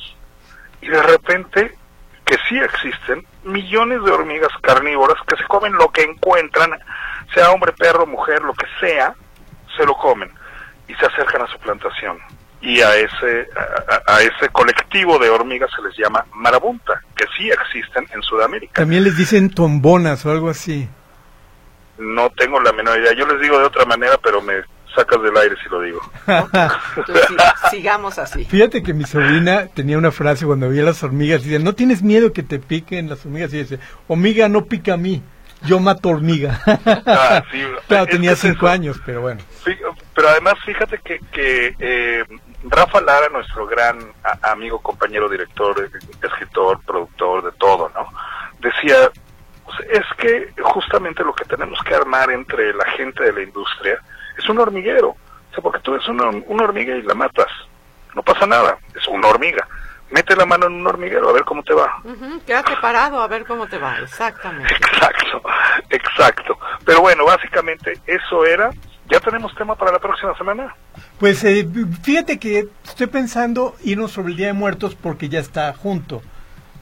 [0.80, 1.76] y de repente,
[2.24, 6.70] que sí existen, millones de hormigas carnívoras que se comen lo que encuentran,
[7.32, 9.14] sea hombre, perro, mujer, lo que sea,
[9.76, 10.30] se lo comen,
[10.88, 12.18] y se acercan a su plantación.
[12.60, 13.46] Y a ese,
[14.06, 18.80] a, ese colectivo de hormigas se les llama marabunta, que sí existen en Sudamérica.
[18.80, 20.88] También les dicen tombonas o algo así.
[21.98, 23.12] No tengo la menor idea.
[23.12, 24.62] Yo les digo de otra manera, pero me
[24.94, 26.00] sacas del aire si lo digo.
[26.96, 27.36] Entonces, sí,
[27.70, 28.44] sigamos así.
[28.44, 32.32] Fíjate que mi sobrina tenía una frase cuando veía las hormigas, dice, no tienes miedo
[32.32, 35.22] que te piquen las hormigas, y dice, hormiga no pica a mí,
[35.66, 36.60] yo mato hormiga.
[37.06, 37.62] Ah, sí.
[37.86, 38.68] claro, tenía cinco eso.
[38.68, 39.40] años, pero bueno.
[39.64, 39.76] Sí,
[40.14, 42.24] pero además fíjate que, que eh,
[42.64, 43.98] Rafa Lara, nuestro gran
[44.42, 45.90] amigo, compañero, director,
[46.22, 48.08] escritor, productor, de todo, ¿no?
[48.60, 49.10] Decía,
[49.64, 53.98] pues, es que justamente lo que tenemos que armar entre la gente de la industria
[54.38, 55.10] es un hormiguero.
[55.10, 57.48] O sea, porque tú ves una, una hormiga y la matas.
[58.14, 59.66] No pasa nada, es una hormiga.
[60.10, 61.96] Mete la mano en un hormiguero a ver cómo te va.
[62.04, 63.98] Ujú, Quédate parado a ver cómo te va.
[63.98, 64.72] Exactamente.
[64.74, 65.42] Exacto,
[65.90, 66.58] exacto.
[66.84, 68.70] Pero bueno, básicamente eso era.
[69.10, 70.74] Ya tenemos tema para la próxima semana.
[71.18, 71.66] Pues eh,
[72.02, 76.22] fíjate que estoy pensando irnos sobre el Día de Muertos porque ya está junto.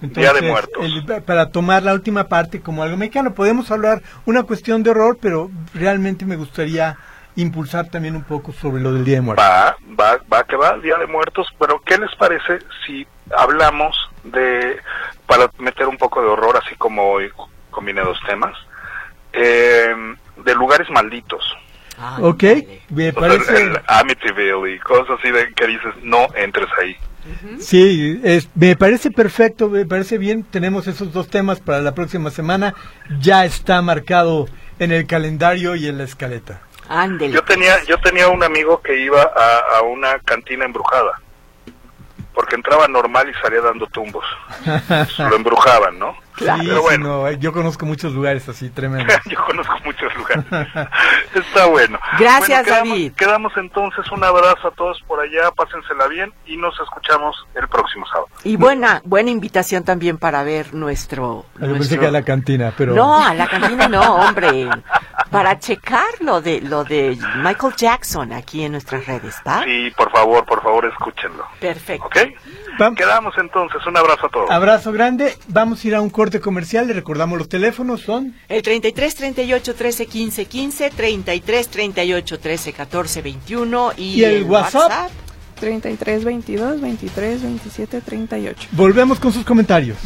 [0.00, 0.84] Día de Muertos.
[0.84, 5.18] el- para tomar la última parte como algo mexicano, podemos hablar una cuestión de horror,
[5.20, 6.96] pero realmente me gustaría
[7.36, 9.44] impulsar también un poco sobre lo del Día de Muertos.
[9.44, 11.46] Va, va, va que va, Día de Muertos.
[11.58, 14.78] Pero ¿qué les parece si hablamos de,
[15.26, 17.30] para meter un poco de horror, así como hoy
[17.70, 18.56] combiné dos temas,
[19.32, 19.94] eh,
[20.36, 21.42] de lugares malditos?
[21.98, 22.26] Ándale.
[22.26, 22.42] Ok,
[22.90, 23.62] me O sea, parece...
[23.62, 26.96] el Amityville y cosas así de que dices, no entres ahí.
[27.60, 30.42] Sí, es, me parece perfecto, me parece bien.
[30.42, 32.74] Tenemos esos dos temas para la próxima semana.
[33.20, 34.48] Ya está marcado
[34.80, 36.62] en el calendario y en la escaleta.
[36.88, 37.32] Ándele.
[37.32, 41.20] Yo tenía, yo tenía un amigo que iba a, a una cantina embrujada,
[42.34, 44.24] porque entraba normal y salía dando tumbos.
[45.18, 46.16] Lo embrujaban, ¿no?
[46.42, 46.62] Claro.
[46.62, 47.08] Sí, Pero bueno.
[47.24, 49.14] no, yo conozco muchos lugares así tremendos.
[49.30, 50.44] Yo conozco muchos lugares.
[51.34, 51.98] Está bueno.
[52.18, 53.12] Gracias, Bueno, quedamos, David.
[53.14, 58.06] Quedamos entonces un abrazo a todos por allá, pásensela bien y nos escuchamos el próximo
[58.06, 58.28] sábado.
[58.44, 61.44] Y buena, buena invitación también para ver nuestro...
[61.54, 62.94] Yo pensé nuestro- que a la cantina, pero...
[62.94, 64.68] No, a la cantina no, hombre.
[65.30, 69.62] Para checar lo de, lo de Michael Jackson aquí en nuestras redes, ¿va?
[69.64, 71.46] Sí, por favor, por favor, escúchenlo.
[71.60, 72.06] Perfecto.
[72.06, 72.16] ¿Ok?
[72.96, 73.84] Quedamos entonces.
[73.86, 74.50] Un abrazo a todos.
[74.50, 75.36] Abrazo grande.
[75.48, 76.86] Vamos a ir a un corte comercial.
[76.86, 78.02] Le recordamos los teléfonos.
[78.02, 84.44] Son El 33 38 13 15 15, 33 38 13 14 21 y, ¿Y el
[84.44, 85.10] WhatsApp?
[85.60, 88.68] 33 22 23 27 38.
[88.72, 89.98] Volvemos con sus comentarios.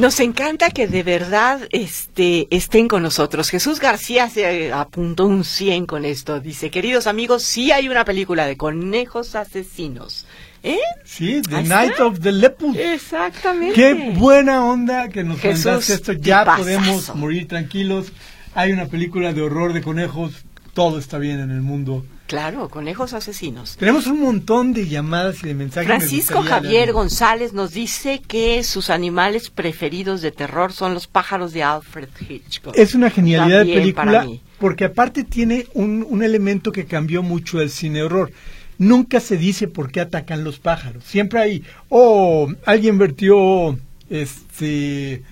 [0.00, 3.50] Nos encanta que de verdad este, estén con nosotros.
[3.50, 6.40] Jesús García se eh, apuntó un 100 con esto.
[6.40, 10.26] Dice, queridos amigos, sí hay una película de conejos asesinos.
[10.62, 10.78] ¿Eh?
[11.04, 12.06] Sí, The Night está.
[12.06, 12.76] of the Lepus.
[12.78, 13.74] Exactamente.
[13.74, 16.12] Qué buena onda que nos Jesús, mandaste esto.
[16.14, 18.10] Ya podemos morir tranquilos.
[18.54, 20.32] Hay una película de horror de conejos.
[20.72, 22.06] Todo está bien en el mundo.
[22.30, 23.76] Claro, conejos asesinos.
[23.76, 25.88] Tenemos un montón de llamadas y de mensajes.
[25.88, 26.92] me Francisco Javier.
[26.92, 32.76] González nos dice que sus animales preferidos de terror son los pájaros de Alfred Hitchcock.
[32.76, 34.28] Es una genialidad de También película
[34.60, 38.30] porque aparte tiene un, un elemento que cambió mucho el cine horror.
[38.78, 41.02] Nunca se dice por qué atacan los pájaros.
[41.02, 43.76] Siempre hay, oh, alguien vertió,
[44.08, 45.24] este,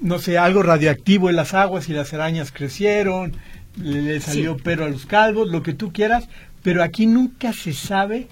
[0.00, 3.34] no sé, algo radioactivo en las aguas y las arañas crecieron,
[3.82, 4.60] le, salió Sí.
[4.64, 6.28] pero a los calvos, lo que tú quieras,
[6.62, 8.28] pero aquí nunca se sabe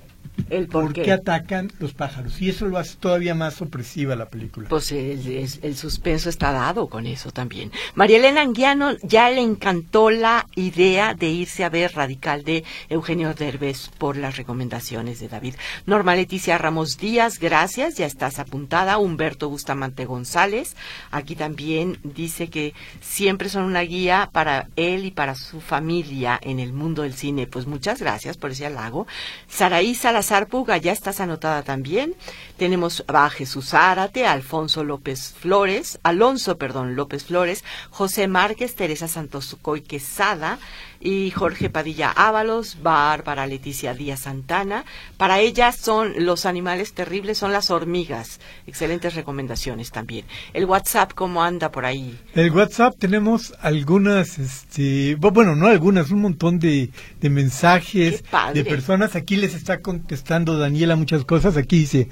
[0.50, 1.02] El por, por qué.
[1.02, 2.40] qué atacan los pájaros.
[2.40, 4.68] Y eso lo hace todavía más opresiva la película.
[4.68, 7.72] Pues el, el- el suspenso está dado con eso también.
[7.94, 13.34] María Elena Anguiano ya le encantó la idea de irse a ver Radical de Eugenio
[13.34, 15.54] Derbez por las recomendaciones de David.
[15.86, 18.98] Norma Leticia Ramos Díaz, gracias, ya estás apuntada.
[18.98, 20.76] Humberto Bustamante González,
[21.10, 26.60] aquí también dice que siempre son una guía para él y para su familia en
[26.60, 27.46] el mundo del cine.
[27.46, 29.06] Pues muchas gracias por ese halago.
[29.48, 32.14] Saraí Salazar Puga, ya estás anotada también.
[32.58, 39.56] Tenemos a Jesús Árate, Alfonso López Flores, Alonso, perdón, López Flores, José Márquez, Teresa Santos
[39.62, 40.58] Coy Quesada,
[41.00, 44.84] y Jorge Padilla Ábalos, Bárbara Leticia Díaz Santana.
[45.16, 48.40] Para ellas son los animales terribles, son las hormigas.
[48.66, 50.26] Excelentes recomendaciones también.
[50.52, 52.18] El WhatsApp, ¿cómo anda por ahí?
[52.34, 59.16] El WhatsApp tenemos algunas, este, bueno, no algunas, un montón de, de mensajes de personas.
[59.16, 61.56] Aquí les está contestando Daniela muchas cosas.
[61.56, 62.08] Aquí dice,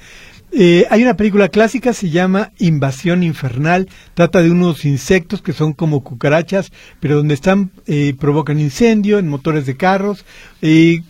[0.56, 5.72] eh, hay una película clásica, se llama Invasión Infernal, trata de unos insectos que son
[5.72, 10.24] como cucarachas, pero donde están eh, provocan incendio en motores de carros.
[10.62, 11.02] Eh,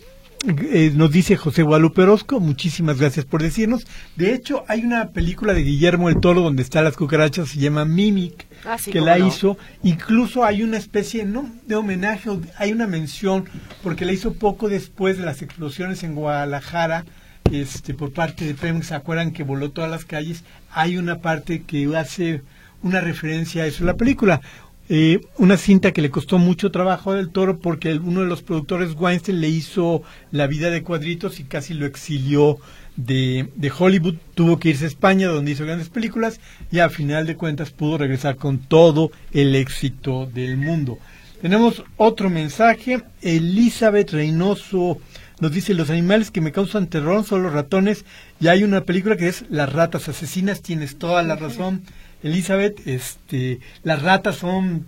[0.94, 3.86] nos dice José Guadalupe Orozco, muchísimas gracias por decirnos.
[4.16, 7.84] De hecho, hay una película de Guillermo el Toro donde están las cucarachas, se llama
[7.84, 9.58] Mimic, ah, que la hizo.
[9.82, 13.44] Incluso hay una especie, no de homenaje, hay una mención,
[13.82, 17.04] porque la hizo poco después de las explosiones en Guadalajara
[17.52, 20.44] este, por parte de Pemex, ¿se acuerdan que voló todas las calles?
[20.70, 22.42] Hay una parte que hace
[22.82, 23.84] una referencia a eso.
[23.84, 24.40] La película,
[24.88, 28.94] eh, una cinta que le costó mucho trabajo del toro porque uno de los productores,
[28.94, 32.58] Weinstein, le hizo La vida de cuadritos y casi lo exilió
[32.96, 34.16] de, de, Hollywood.
[34.34, 37.98] Tuvo que irse a España, donde hizo grandes películas, y a final de cuentas pudo
[37.98, 40.98] regresar con todo el éxito del mundo.
[41.40, 43.02] Tenemos otro mensaje.
[43.20, 44.98] Elizabeth Reynoso
[45.40, 48.04] nos dice, los animales que me causan terror son los ratones.
[48.40, 51.82] Y hay una película que es Las ratas asesinas, tienes toda la razón.
[52.22, 54.86] Elizabeth, este, las ratas son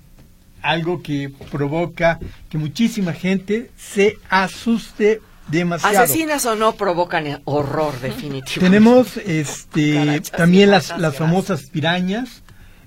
[0.62, 5.98] algo que provoca que muchísima gente se asuste demasiado.
[5.98, 8.60] Asesinas o no provocan horror definitivamente.
[8.60, 12.42] Tenemos este también las, las famosas pirañas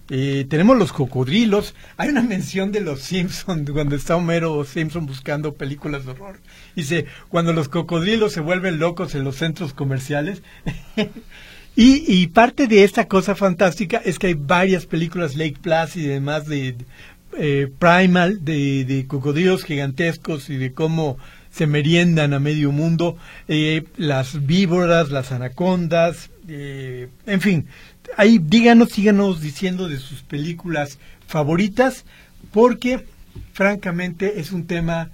[0.09, 1.75] eh, tenemos los cocodrilos.
[1.97, 6.39] Hay una mención de los Simpsons cuando está Homero Simpson buscando películas de horror.
[6.75, 10.41] Dice, cuando los cocodrilos se vuelven locos en los centros comerciales.
[11.75, 16.47] y, parte de esta cosa fantástica es que hay varias películas, Lake Placid y demás,
[16.47, 16.75] de,
[17.37, 21.17] eh, Primal, de, de, cocodrilos gigantescos y de cómo
[21.51, 23.17] se meriendan a medio mundo.
[23.47, 27.67] Eh, las víboras, las anacondas, en fin
[28.17, 32.05] ahí díganos, síganos diciendo de sus películas favoritas,
[32.51, 33.05] porque
[33.53, 35.09] francamente es un tema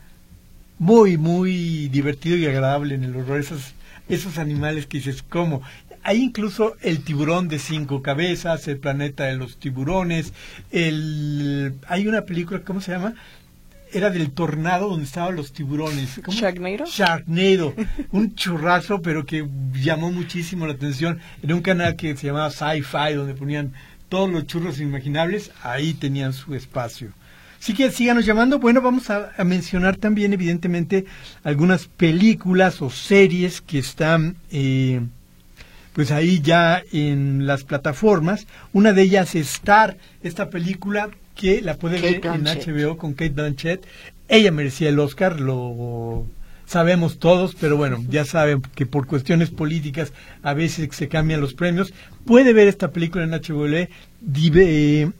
[0.77, 3.39] muy, muy divertido y agradable en el horror.
[3.39, 3.73] Esos,
[4.09, 5.61] esos animales que dices, ¿cómo?
[6.03, 10.33] Hay incluso el tiburón de cinco cabezas, el planeta de los tiburones,
[10.71, 11.73] el...
[11.87, 13.15] hay una película, ¿cómo se llama?
[13.95, 16.21] Era del tornado donde estaban los tiburones.
[16.27, 16.85] Sharknado.
[16.85, 17.73] Sharknado.
[18.11, 21.19] un churrazo, pero que llamó muchísimo la atención.
[21.41, 23.73] En un canal que se llamaba Sci-Fi, donde ponían
[24.09, 27.11] todos los churros imaginables, ahí tenían su espacio.
[27.57, 28.59] Así que síganos llamando.
[28.59, 31.05] Bueno, vamos a, mencionar también, evidentemente,
[31.43, 35.01] algunas películas o series que están, eh,
[35.93, 38.45] pues ahí ya en las plataformas.
[38.73, 43.29] Una de ellas es Star, esta película que la puede ver en HBO con Kate
[43.29, 43.85] Blanchett.
[44.27, 46.25] Ella merecía el Oscar, lo
[46.65, 51.53] sabemos todos, pero bueno, ya saben que por cuestiones políticas a veces se cambian los
[51.53, 51.93] premios.
[52.25, 55.11] Puede ver esta película en HBO, eh,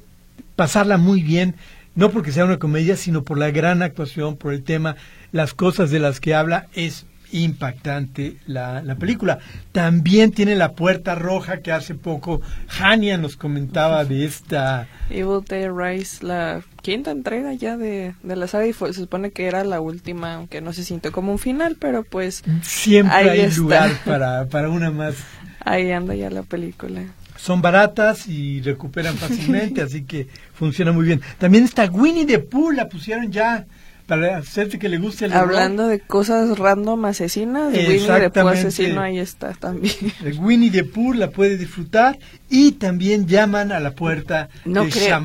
[0.55, 1.55] pasarla muy bien,
[1.93, 4.95] no porque sea una comedia, sino por la gran actuación, por el tema,
[5.31, 9.39] las cosas de las que habla, es impactante la, la, película.
[9.71, 12.41] También tiene la puerta roja que hace poco
[12.79, 14.87] Hania nos comentaba de esta...
[15.09, 19.45] Evil Day Rise, la quinta entrega ya de, de la saga y se supone que
[19.45, 22.43] era la última, aunque no se sintió como un final, pero pues...
[22.61, 25.15] Siempre hay lugar para, para una más.
[25.59, 27.03] Ahí anda ya la película
[27.37, 31.21] son baratas y recuperan fácilmente, así que funciona muy bien.
[31.37, 33.67] También está Winnie the Pooh, la pusieron ya
[34.07, 39.01] para hacerte que le guste el Hablando de cosas random asesinas, Winnie the Pooh asesino
[39.01, 39.95] ahí está también.
[40.37, 45.19] Winnie the Pooh la puede disfrutar y también llaman a la puerta no de creo,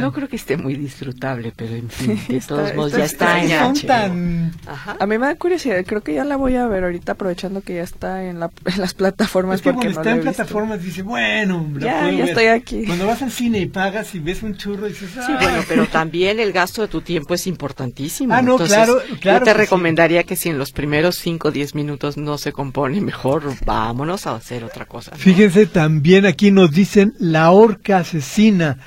[0.00, 3.74] No creo que esté muy disfrutable, pero en fin, de todos modos ya está, en
[3.86, 4.52] tan...
[4.98, 7.74] A mí me da curiosidad, creo que ya la voy a ver ahorita aprovechando que
[7.76, 9.56] ya está en, la, en las plataformas.
[9.56, 12.84] Es que cuando está en plataformas dice, bueno, ya, ya estoy aquí.
[12.86, 15.86] Cuando vas al cine y pagas y ves un churro y dices, Sí, bueno, pero
[15.86, 18.13] también el gasto de tu tiempo es importantísimo.
[18.30, 19.40] Ah, no, claro, claro.
[19.40, 23.00] Yo te recomendaría que si en los primeros 5 o 10 minutos no se compone
[23.00, 25.16] mejor, vámonos a hacer otra cosa.
[25.16, 28.78] Fíjense, también aquí nos dicen la orca asesina,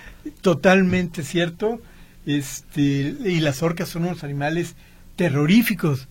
[0.41, 1.79] totalmente cierto.
[2.25, 4.75] Este, y las orcas son unos animales
[5.15, 6.07] terroríficos.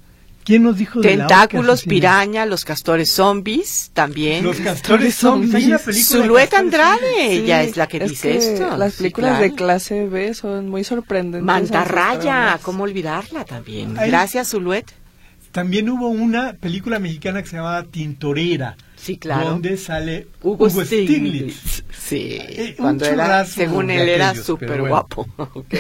[0.47, 4.45] ¿Quién nos dijo de Tentáculos, piraña, los castores zombies, también.
[4.45, 6.07] Los castores zombies.
[6.07, 8.77] Zuluet Andrade, ella es la que dice esto.
[8.77, 11.43] Las películas de clase B son muy sorprendentes.
[11.43, 13.95] Mantarraya, ¿cómo olvidarla también?
[13.95, 14.87] Gracias, Zuluet
[15.57, 18.77] también hubo una película mexicana que se llamaba Tintorera.
[18.95, 19.49] Sí, claro.
[19.49, 21.83] Donde sale Hugo, Stiglitz.
[21.99, 24.89] Sí, Eh, un cuando era, según él, era súper bueno.
[24.89, 25.27] guapo.
[25.55, 25.75] Ok.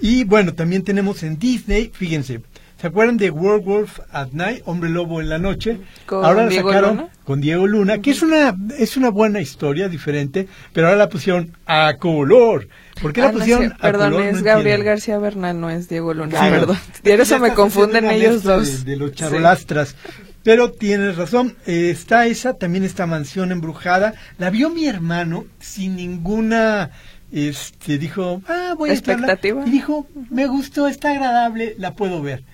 [0.00, 2.40] Y bueno, también tenemos en Disney, fíjense,
[2.80, 5.80] ¿se acuerdan de Werewolf at Night, Hombre Lobo en la noche?
[6.06, 7.08] Con ahora la sacaron Luna.
[7.24, 11.56] con Diego Luna, que es una es una buena historia diferente, pero ahora la pusieron
[11.66, 12.68] a color.
[13.00, 14.26] ¿Por qué Ah, la no es pusieron a Perdón, color?
[14.26, 14.90] es No Gabriel entiendo.
[14.90, 16.40] García Bernal, no es Diego Luna.
[16.42, 16.50] Sí.
[16.50, 16.78] Perdón.
[17.04, 18.84] Y ahora Ya se me confunden ellos dos.
[18.84, 19.16] De, de los Sí.
[19.16, 19.94] charolastras.
[20.42, 24.14] Pero tienes razón, eh, está esa, también esta mansión embrujada.
[24.38, 26.92] La vio mi hermano sin ninguna,
[27.32, 29.26] este, dijo, ah, voy a estarla".
[29.26, 29.66] Expectativa.
[29.66, 32.44] Y dijo, me gustó, está agradable, la puedo ver.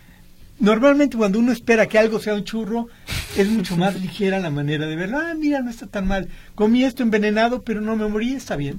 [0.63, 2.87] Normalmente cuando uno espera que algo sea un churro,
[3.37, 5.19] es mucho más ligera la manera de verlo.
[5.19, 6.29] Ah, mira, no está tan mal.
[6.55, 8.79] Comí esto envenenado, pero no me morí, está bien.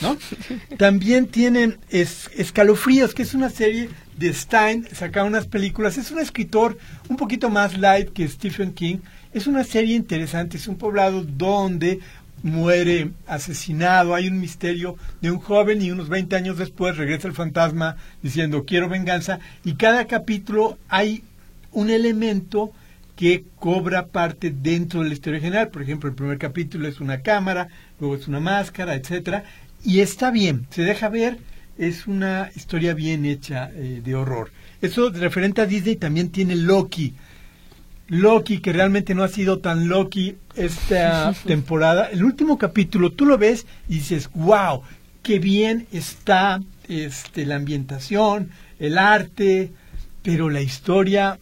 [0.00, 0.16] ¿no?
[0.78, 5.98] También tienen es- Escalofríos, que es una serie de Stein, saca unas películas.
[5.98, 6.78] Es un escritor
[7.08, 8.98] un poquito más light que Stephen King.
[9.32, 11.98] Es una serie interesante, es un poblado donde
[12.44, 17.34] muere asesinado, hay un misterio de un joven y unos 20 años después regresa el
[17.34, 21.24] fantasma diciendo quiero venganza y cada capítulo hay
[21.72, 22.70] un elemento
[23.16, 25.68] que cobra parte dentro de la historia general.
[25.68, 27.68] Por ejemplo, el primer capítulo es una cámara,
[27.98, 29.44] luego es una máscara, etcétera,
[29.82, 31.38] y está bien, se deja ver,
[31.78, 34.50] es una historia bien hecha eh, de horror.
[34.82, 37.14] Eso referente a Disney también tiene Loki.
[38.08, 42.08] Loki, que realmente no ha sido tan Loki esta temporada.
[42.10, 44.82] El último capítulo, tú lo ves y dices, wow,
[45.22, 49.70] qué bien está este, la ambientación, el arte,
[50.22, 51.38] pero la historia...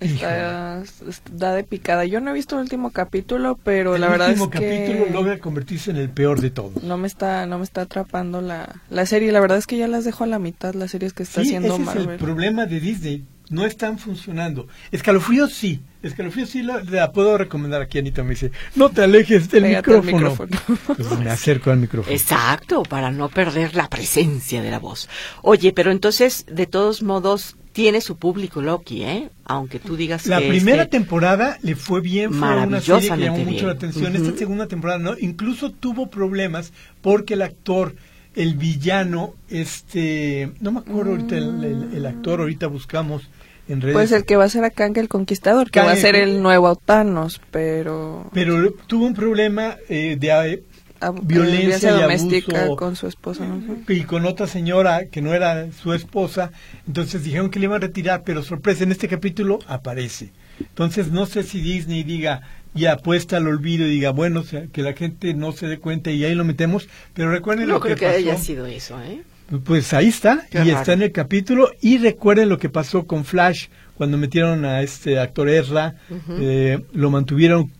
[0.00, 2.04] Está, está de picada.
[2.04, 5.10] Yo no he visto el último capítulo, pero el la verdad es último capítulo que
[5.10, 6.84] logra convertirse en el peor de todos.
[6.84, 9.32] no me está no me está atrapando la, la serie.
[9.32, 11.48] La verdad es que ya las dejo a la mitad las series que está Sí,
[11.48, 12.10] haciendo ese es Marvel.
[12.10, 13.24] el problema de Disney.
[13.50, 14.66] No están funcionando.
[14.92, 15.80] Escalofríos sí.
[16.02, 17.98] Escalofríos sí la, la puedo recomendar aquí.
[17.98, 20.46] Anita me dice, no te alejes del Pégate micrófono.
[20.46, 20.78] micrófono.
[20.88, 22.14] Entonces me acerco al micrófono.
[22.14, 25.08] Exacto, para no perder la presencia de la voz.
[25.42, 29.30] Oye, pero entonces, de todos modos, tiene su público Loki, ¿eh?
[29.44, 33.16] Aunque tú digas La que primera este- temporada le fue bien, fue una serie que
[33.16, 34.14] llamó mucho la atención.
[34.16, 36.72] Esta segunda temporada no, incluso tuvo problemas
[37.02, 37.94] porque el actor,
[38.34, 43.28] el villano, este, no me acuerdo ahorita el, el- el actor, ahorita buscamos
[43.68, 43.94] en redes.
[43.94, 46.16] Pues el que va a ser a Kang el Conquistador, que Kang va a ser
[46.16, 50.62] el nuevo Thanos, pero Pero tuvo un problema eh, de eh,
[51.00, 52.76] ab- violencia y doméstica abuso.
[52.76, 53.44] con su esposa.
[53.46, 53.62] ¿no?
[53.88, 56.50] y con otra señora que no era su esposa,
[56.86, 60.30] entonces dijeron que le iban a retirar, pero sorpresa, en este capítulo aparece.
[60.60, 62.40] Entonces no sé si Disney diga
[62.74, 65.78] y apuesta al olvido y diga, bueno, o sea, que la gente no se dé
[65.78, 68.18] cuenta y ahí lo metemos, pero recuerden No lo creo que que pasó.
[68.18, 69.22] haya sido eso, ¿eh?
[69.64, 70.78] Pues ahí está, Qué y raro.
[70.78, 75.18] está en el capítulo, y recuerden lo que pasó con Flash, cuando metieron a este
[75.18, 75.96] actor Ezra,
[76.38, 77.72] eh, lo mantuvieron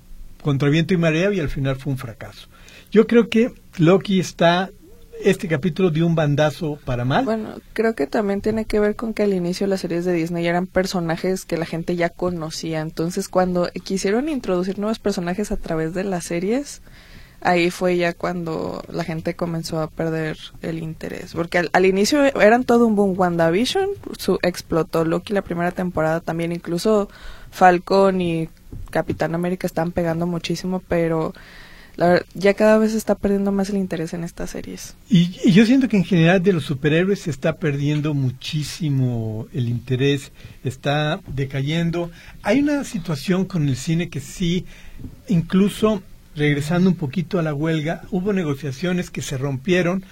[0.43, 2.49] contra viento y marea y al final fue un fracaso.
[2.91, 4.71] Yo creo que Loki está,
[5.23, 7.25] este capítulo dio un bandazo para mal.
[7.25, 10.47] Bueno, creo que también tiene que ver con que al inicio las series de Disney
[10.47, 12.81] eran personajes que la gente ya conocía.
[12.81, 16.83] Entonces, cuando quisieron introducir nuevos personajes a través de las series,
[17.41, 21.33] ahí fue ya cuando la gente comenzó a perder el interés.
[21.33, 23.15] Porque al, inicio eran todo un boom.
[23.19, 25.05] WandaVision su, explotó.
[25.05, 26.53] Loki la primera temporada también.
[26.53, 27.09] Incluso
[27.51, 28.49] Falcon y
[28.91, 31.33] Capitán América están pegando muchísimo, pero
[31.97, 34.95] la ver- ya cada vez se está perdiendo más el interés en estas series.
[35.09, 39.69] Y, y yo siento que en general de los superhéroes se está perdiendo muchísimo el
[39.69, 40.33] interés,
[40.65, 42.11] está decayendo.
[42.43, 44.65] Hay una situación con el cine que sí,
[45.29, 46.03] incluso
[46.39, 50.05] regresando un poquito a la huelga, hubo negociaciones que se rompieron.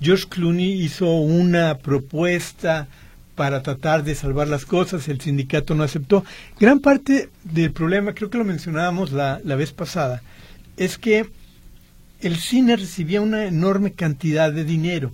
[0.00, 2.86] George Clooney hizo una propuesta
[3.34, 6.24] para tratar de salvar las cosas, el sindicato no aceptó.
[6.58, 10.22] Gran parte del problema, creo que lo mencionábamos la, la vez pasada,
[10.76, 11.26] es que
[12.20, 15.12] el cine recibía una enorme cantidad de dinero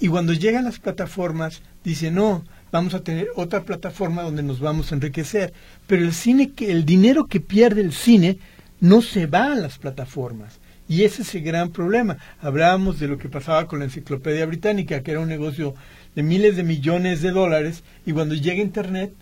[0.00, 4.90] y cuando llegan las plataformas dice no vamos a tener otra plataforma donde nos vamos
[4.90, 5.52] a enriquecer
[5.86, 8.38] pero el cine que el dinero que pierde el cine
[8.80, 10.58] no se va a las plataformas
[10.88, 15.02] y ese es el gran problema hablábamos de lo que pasaba con la enciclopedia británica
[15.02, 15.74] que era un negocio
[16.14, 19.12] de miles de millones de dólares y cuando llega internet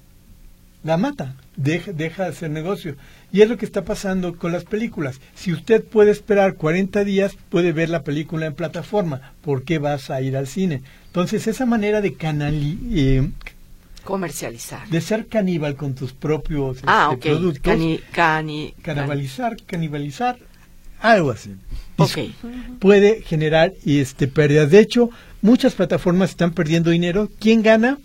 [0.85, 2.97] la mata, deja, deja de hacer negocio.
[3.33, 5.19] Y es lo que está pasando con las películas.
[5.35, 9.33] Si usted puede esperar 40 días, puede ver la película en plataforma.
[9.41, 10.83] ¿Por qué vas a ir al cine?
[11.07, 13.31] Entonces, esa manera de canali eh,
[14.05, 14.89] Comercializar.
[14.89, 17.37] de ser caníbal con tus propios ah, este, ok.
[17.37, 20.39] productos, Cani, cani, canibalizar, canibalizar,
[21.01, 21.55] algo así.
[21.97, 22.19] Ok.
[22.79, 24.71] Puede generar este, pérdidas.
[24.71, 25.11] De hecho,
[25.43, 27.31] muchas plataformas están perdiendo dinero.
[27.39, 27.99] ¿Quién gana?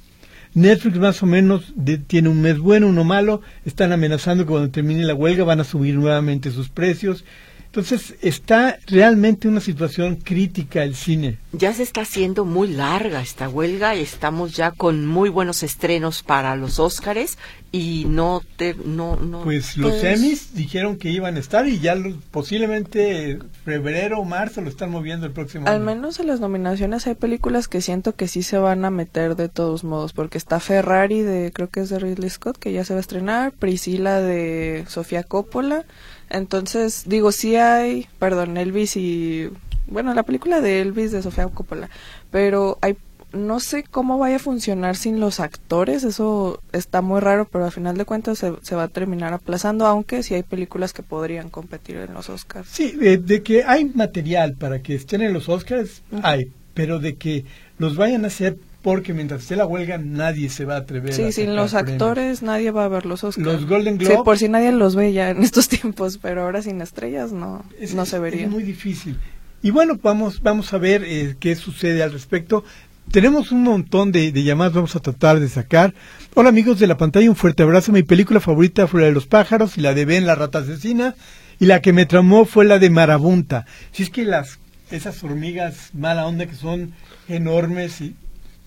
[0.53, 1.73] Netflix más o menos
[2.07, 5.63] tiene un mes bueno, uno malo, están amenazando que cuando termine la huelga van a
[5.63, 7.23] subir nuevamente sus precios.
[7.69, 11.37] Entonces está realmente una situación crítica el cine.
[11.51, 16.55] Ya se está haciendo muy larga esta huelga, estamos ya con muy buenos estrenos para
[16.55, 17.37] los Óscares
[17.71, 21.79] y no te, no no pues los pues Emmys dijeron que iban a estar y
[21.79, 21.95] ya
[22.31, 27.13] posiblemente febrero o marzo lo están moviendo el próximo al menos en las nominaciones hay
[27.13, 31.21] películas que siento que sí se van a meter de todos modos porque está Ferrari
[31.21, 34.85] de creo que es de Ridley Scott que ya se va a estrenar Priscila de
[34.87, 35.85] Sofía Coppola
[36.29, 39.49] entonces, digo, sí hay, perdón, Elvis y,
[39.87, 41.89] bueno, la película de Elvis de Sofía Coppola,
[42.31, 42.97] pero hay,
[43.33, 47.71] no sé cómo vaya a funcionar sin los actores, eso está muy raro, pero al
[47.71, 51.97] final de cuentas se, va a terminar aplazando, aunque sí hay películas que podrían competir
[51.97, 52.67] en los Oscars.
[52.69, 57.45] Sí, de, que hay material para que estén en los Oscars, hay, pero de que
[57.77, 61.31] los vayan a hacer porque mientras esté la huelga nadie se va a atrever sí,
[61.31, 63.45] sin los actores nadie va a ver los Oscars.
[63.45, 64.17] Los Golden Globes.
[64.17, 67.65] Sí, por si nadie los ve ya en estos tiempos, pero ahora sin estrellas no,
[67.93, 68.45] no se vería.
[68.45, 69.17] Es muy difícil.
[69.61, 72.63] Y bueno, vamos, vamos a ver eh, qué sucede al respecto.
[73.11, 75.93] Tenemos un montón de, de, llamadas, vamos a tratar de sacar.
[76.35, 77.91] Hola amigos de la pantalla, un fuerte abrazo.
[77.91, 81.15] Mi película favorita fue la de los pájaros y la de Ben, la rata asesina.
[81.59, 83.65] Y la que me tramó fue la de Marabunta.
[83.91, 84.59] Si es que las
[84.91, 86.93] esas hormigas mala onda que son
[87.27, 88.15] enormes y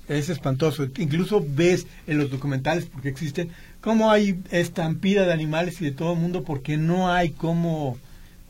[0.08, 0.86] es espantoso.
[0.98, 3.50] Incluso ves en los documentales, porque existen,
[3.80, 7.98] cómo hay estampida de animales y de todo el mundo porque no hay cómo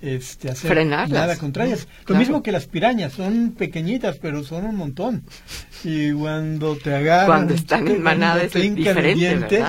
[0.03, 1.87] este, hacer nada contra ellas.
[2.07, 5.23] Lo mismo que las pirañas, son pequeñitas, pero son un montón.
[5.85, 9.65] Y cuando te agarran, cuando están en manada es diferente,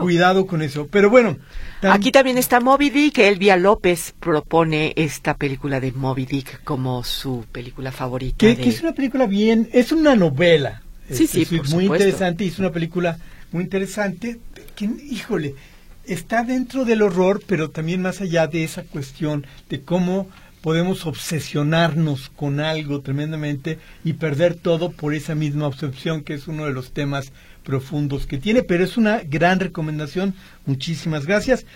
[0.00, 0.88] Cuidado con eso.
[0.90, 1.36] Pero bueno,
[1.82, 3.18] Aquí también está Moby Dick.
[3.18, 8.36] Elvia López propone esta película de Moby Dick como su película favorita.
[8.38, 10.81] Que, que es una película bien, es una novela.
[11.12, 13.18] Sí, sí, es muy interesante y es una película
[13.52, 14.38] muy interesante
[14.74, 15.54] que, híjole,
[16.04, 20.28] está dentro del horror, pero también más allá de esa cuestión de cómo
[20.62, 26.66] podemos obsesionarnos con algo tremendamente y perder todo por esa misma obsesión, que es uno
[26.66, 27.32] de los temas
[27.64, 30.34] profundos que tiene, pero es una gran recomendación.
[30.64, 31.66] Muchísimas gracias.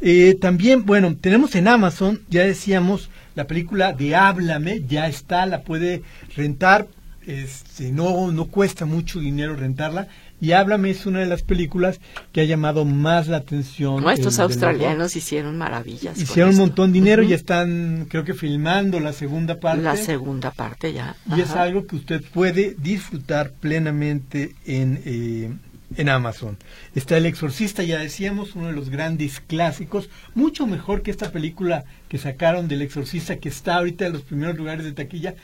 [0.00, 5.62] Eh, también, bueno, tenemos en Amazon, ya decíamos, la película de Háblame, ya está, la
[5.62, 6.02] puede
[6.36, 6.88] rentar
[7.26, 10.08] este, no, no cuesta mucho dinero rentarla.
[10.40, 12.00] Y Háblame es una de las películas
[12.32, 14.02] que ha llamado más la atención.
[14.02, 16.20] Nuestros australianos hicieron maravillas.
[16.20, 19.82] Hicieron un montón de dinero y están, creo que, filmando la segunda parte.
[19.82, 21.16] La segunda parte ya.
[21.36, 25.52] Y es algo que usted puede disfrutar plenamente en, eh,
[25.96, 26.58] en Amazon.
[26.94, 31.84] Está El Exorcista, ya decíamos, uno de los grandes clásicos, mucho mejor que esta película
[32.08, 35.34] que sacaron del Exorcista, que está ahorita en los primeros lugares de taquilla,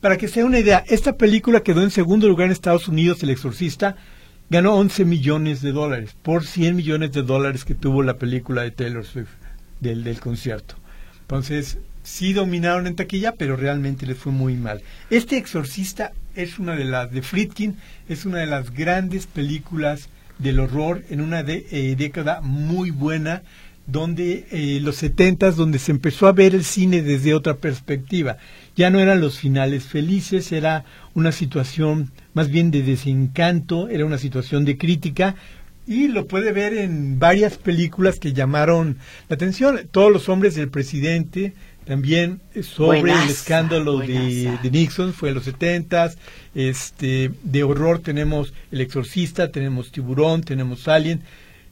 [0.00, 3.30] para que sea una idea, esta película quedó en segundo lugar en Estados Unidos, El
[3.30, 3.96] Exorcista,
[4.48, 8.70] ganó 11 millones de dólares por 100 millones de dólares que tuvo la película de
[8.70, 9.28] Taylor Swift
[9.80, 10.74] del, del concierto.
[11.22, 14.82] Entonces, sí dominaron en taquilla, pero realmente les fue muy mal.
[15.10, 17.76] Este Exorcista es una de las de Friedkin,
[18.08, 23.42] es una de las grandes películas del horror en una eh, década muy buena
[23.86, 28.38] donde eh, los setentas donde se empezó a ver el cine desde otra perspectiva
[28.76, 34.18] ya no eran los finales felices, era una situación más bien de desencanto, era una
[34.18, 35.34] situación de crítica
[35.86, 38.98] y lo puede ver en varias películas que llamaron
[39.28, 39.88] la atención.
[39.90, 41.54] Todos los hombres del presidente,
[41.84, 46.16] también sobre el escándalo de, Nixon, fue en los setentas,
[46.54, 51.22] este, de horror tenemos El Exorcista, tenemos Tiburón, tenemos Alien,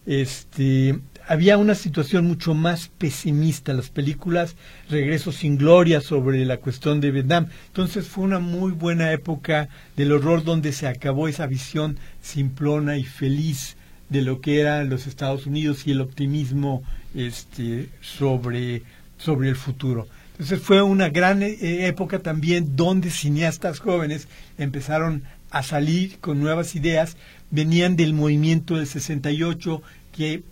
[0.06, 3.74] este, había una situación mucho más pesimista.
[3.74, 4.56] Las películas
[4.88, 7.48] Regreso sin Gloria sobre la cuestión de Vietnam.
[7.66, 13.04] Entonces fue una muy buena época del horror donde se acabó esa visión simplona y
[13.04, 13.76] feliz
[14.08, 16.82] de lo que eran los Estados Unidos y el optimismo
[17.14, 18.82] este, sobre,
[19.18, 20.08] sobre el futuro.
[20.32, 26.74] Entonces fue una gran eh, época también donde cineastas jóvenes empezaron a salir con nuevas
[26.74, 27.18] ideas,
[27.50, 30.42] venían del movimiento del 68 que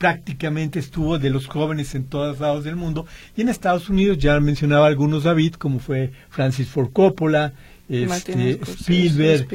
[0.00, 3.04] prácticamente estuvo de los jóvenes en todos lados del mundo.
[3.36, 7.52] Y en Estados Unidos ya mencionaba algunos David, como fue Francis Ford Coppola,
[7.86, 9.46] este, Spielberg,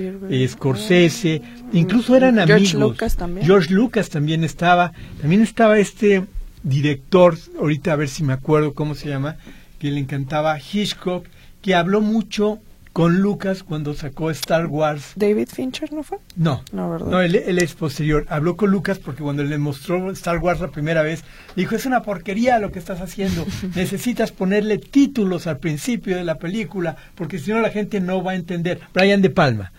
[0.48, 1.42] Scorsese,
[1.74, 2.60] incluso eran amigos.
[2.60, 3.48] George Lucas también.
[3.48, 4.94] George Lucas también estaba.
[5.20, 6.26] También estaba este
[6.62, 9.38] director, ahorita a ver si me acuerdo cómo se llama,
[9.80, 11.26] que le encantaba Hitchcock,
[11.64, 12.60] que habló mucho
[12.96, 15.12] con Lucas cuando sacó Star Wars.
[15.18, 16.20] ¿David Fincher no fue?
[16.38, 17.08] No, no, ¿verdad?
[17.08, 18.26] no él, es posterior.
[18.30, 21.26] Habló con Lucas porque cuando le mostró Star Wars la primera vez,
[21.58, 23.46] dijo, es una porquería lo que estás haciendo.
[23.76, 28.32] Necesitas ponerle títulos al principio de la película porque si no la gente no va
[28.32, 28.80] a entender.
[28.94, 29.74] Brian De Palma.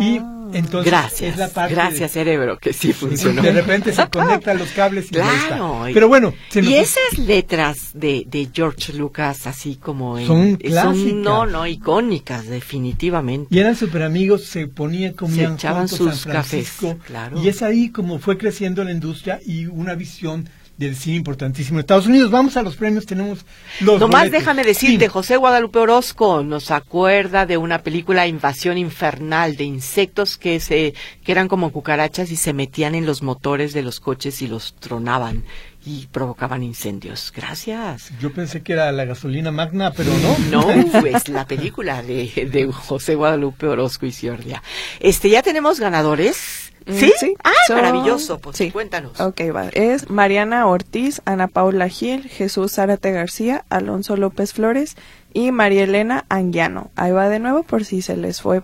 [0.00, 0.50] Y Ah.
[0.54, 3.40] entonces Gracias, es la parte gracias de, cerebro, que sí funcionó.
[3.42, 5.84] de repente se conectan los cables y ya Claro.
[5.86, 5.94] está.
[5.94, 10.42] Pero bueno, se nos- y esas letras de, de George Lucas, así como en- Son
[10.50, 11.12] son clásicas.
[11.14, 13.48] no, no, icónicas, definitivamente.
[13.54, 17.40] y eran super amigos, se ponían, comían echaban juntos sus San Francisco, cafés, claro.
[17.42, 22.06] Y es ahí como fue creciendo la industria y una visión del cine importantísimo Estados
[22.06, 22.30] Unidos.
[22.30, 23.44] Vamos a los premios, tenemos
[23.80, 24.40] los Nomás boletos.
[24.40, 25.10] déjame decirte, Sí.
[25.10, 30.94] José Guadalupe Orozco nos acuerda de una película Invasión Infernal de insectos que se
[31.24, 34.74] que eran como cucarachas y se metían en los motores de los coches y los
[34.74, 35.44] tronaban
[35.84, 37.32] y provocaban incendios.
[37.34, 38.10] Gracias.
[38.20, 40.10] Yo pensé que era la gasolina magna, pero
[40.50, 40.62] no.
[40.62, 44.62] No, pues la película de, de José Guadalupe Orozco y Ciordia.
[45.00, 46.71] Este, ya tenemos ganadores.
[46.86, 47.12] ¿Sí?
[47.18, 47.34] sí.
[47.44, 48.38] Ah, maravilloso.
[48.38, 48.70] Pues sí.
[48.70, 49.20] cuéntanos.
[49.20, 49.68] Ok, va.
[49.72, 54.96] Es Mariana Ortiz, Ana Paula Gil, Jesús Zárate García, Alonso López Flores
[55.32, 56.90] y María Elena Anguiano.
[56.96, 58.62] Ahí va de nuevo por si se les fue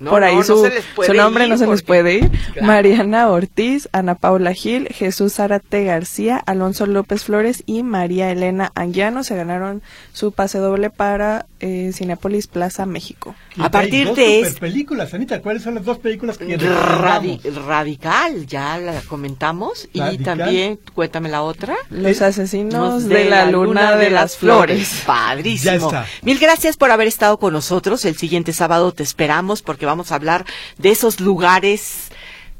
[0.00, 2.14] No, por ahí no, su, se les puede su nombre ir no se les puede
[2.14, 2.30] ir.
[2.30, 2.66] Claro.
[2.66, 9.24] Mariana Ortiz, Ana Paula Gil, Jesús Zárate García, Alonso López Flores y María Elena Anguiano
[9.24, 9.82] se ganaron
[10.12, 13.34] su pase doble para eh, Cinépolis Plaza México.
[13.56, 17.40] Y A partir dos de es- películas, Anita, ¿cuáles son las dos películas que Radi-
[17.66, 19.88] radical, ya la comentamos.
[19.92, 21.76] Y también, cuéntame la otra.
[21.88, 25.02] Los Eh, asesinos de, la, luna, de las flores.
[25.06, 25.70] Padrísimo.
[25.72, 26.06] Ya está.
[26.22, 28.04] Mil gracias por haber estado con nosotros.
[28.04, 30.44] El siguiente sábado te esperamos porque vamos a hablar
[30.78, 32.10] de esos lugares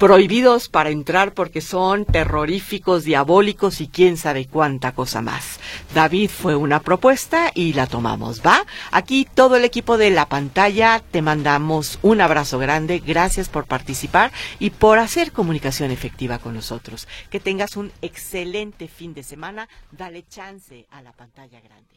[0.03, 5.61] prohibidos para entrar porque son terroríficos, diabólicos y quién sabe cuánta cosa más.
[5.95, 8.67] David fue una propuesta y la tomamos, ¿va?
[8.91, 12.99] Aquí todo el equipo de la pantalla te mandamos un abrazo grande.
[12.99, 17.07] Gracias por participar y por hacer comunicación efectiva con nosotros.
[17.31, 19.69] Que tengas un excelente fin de semana.
[19.93, 21.92] Dale chance a la pantalla grande.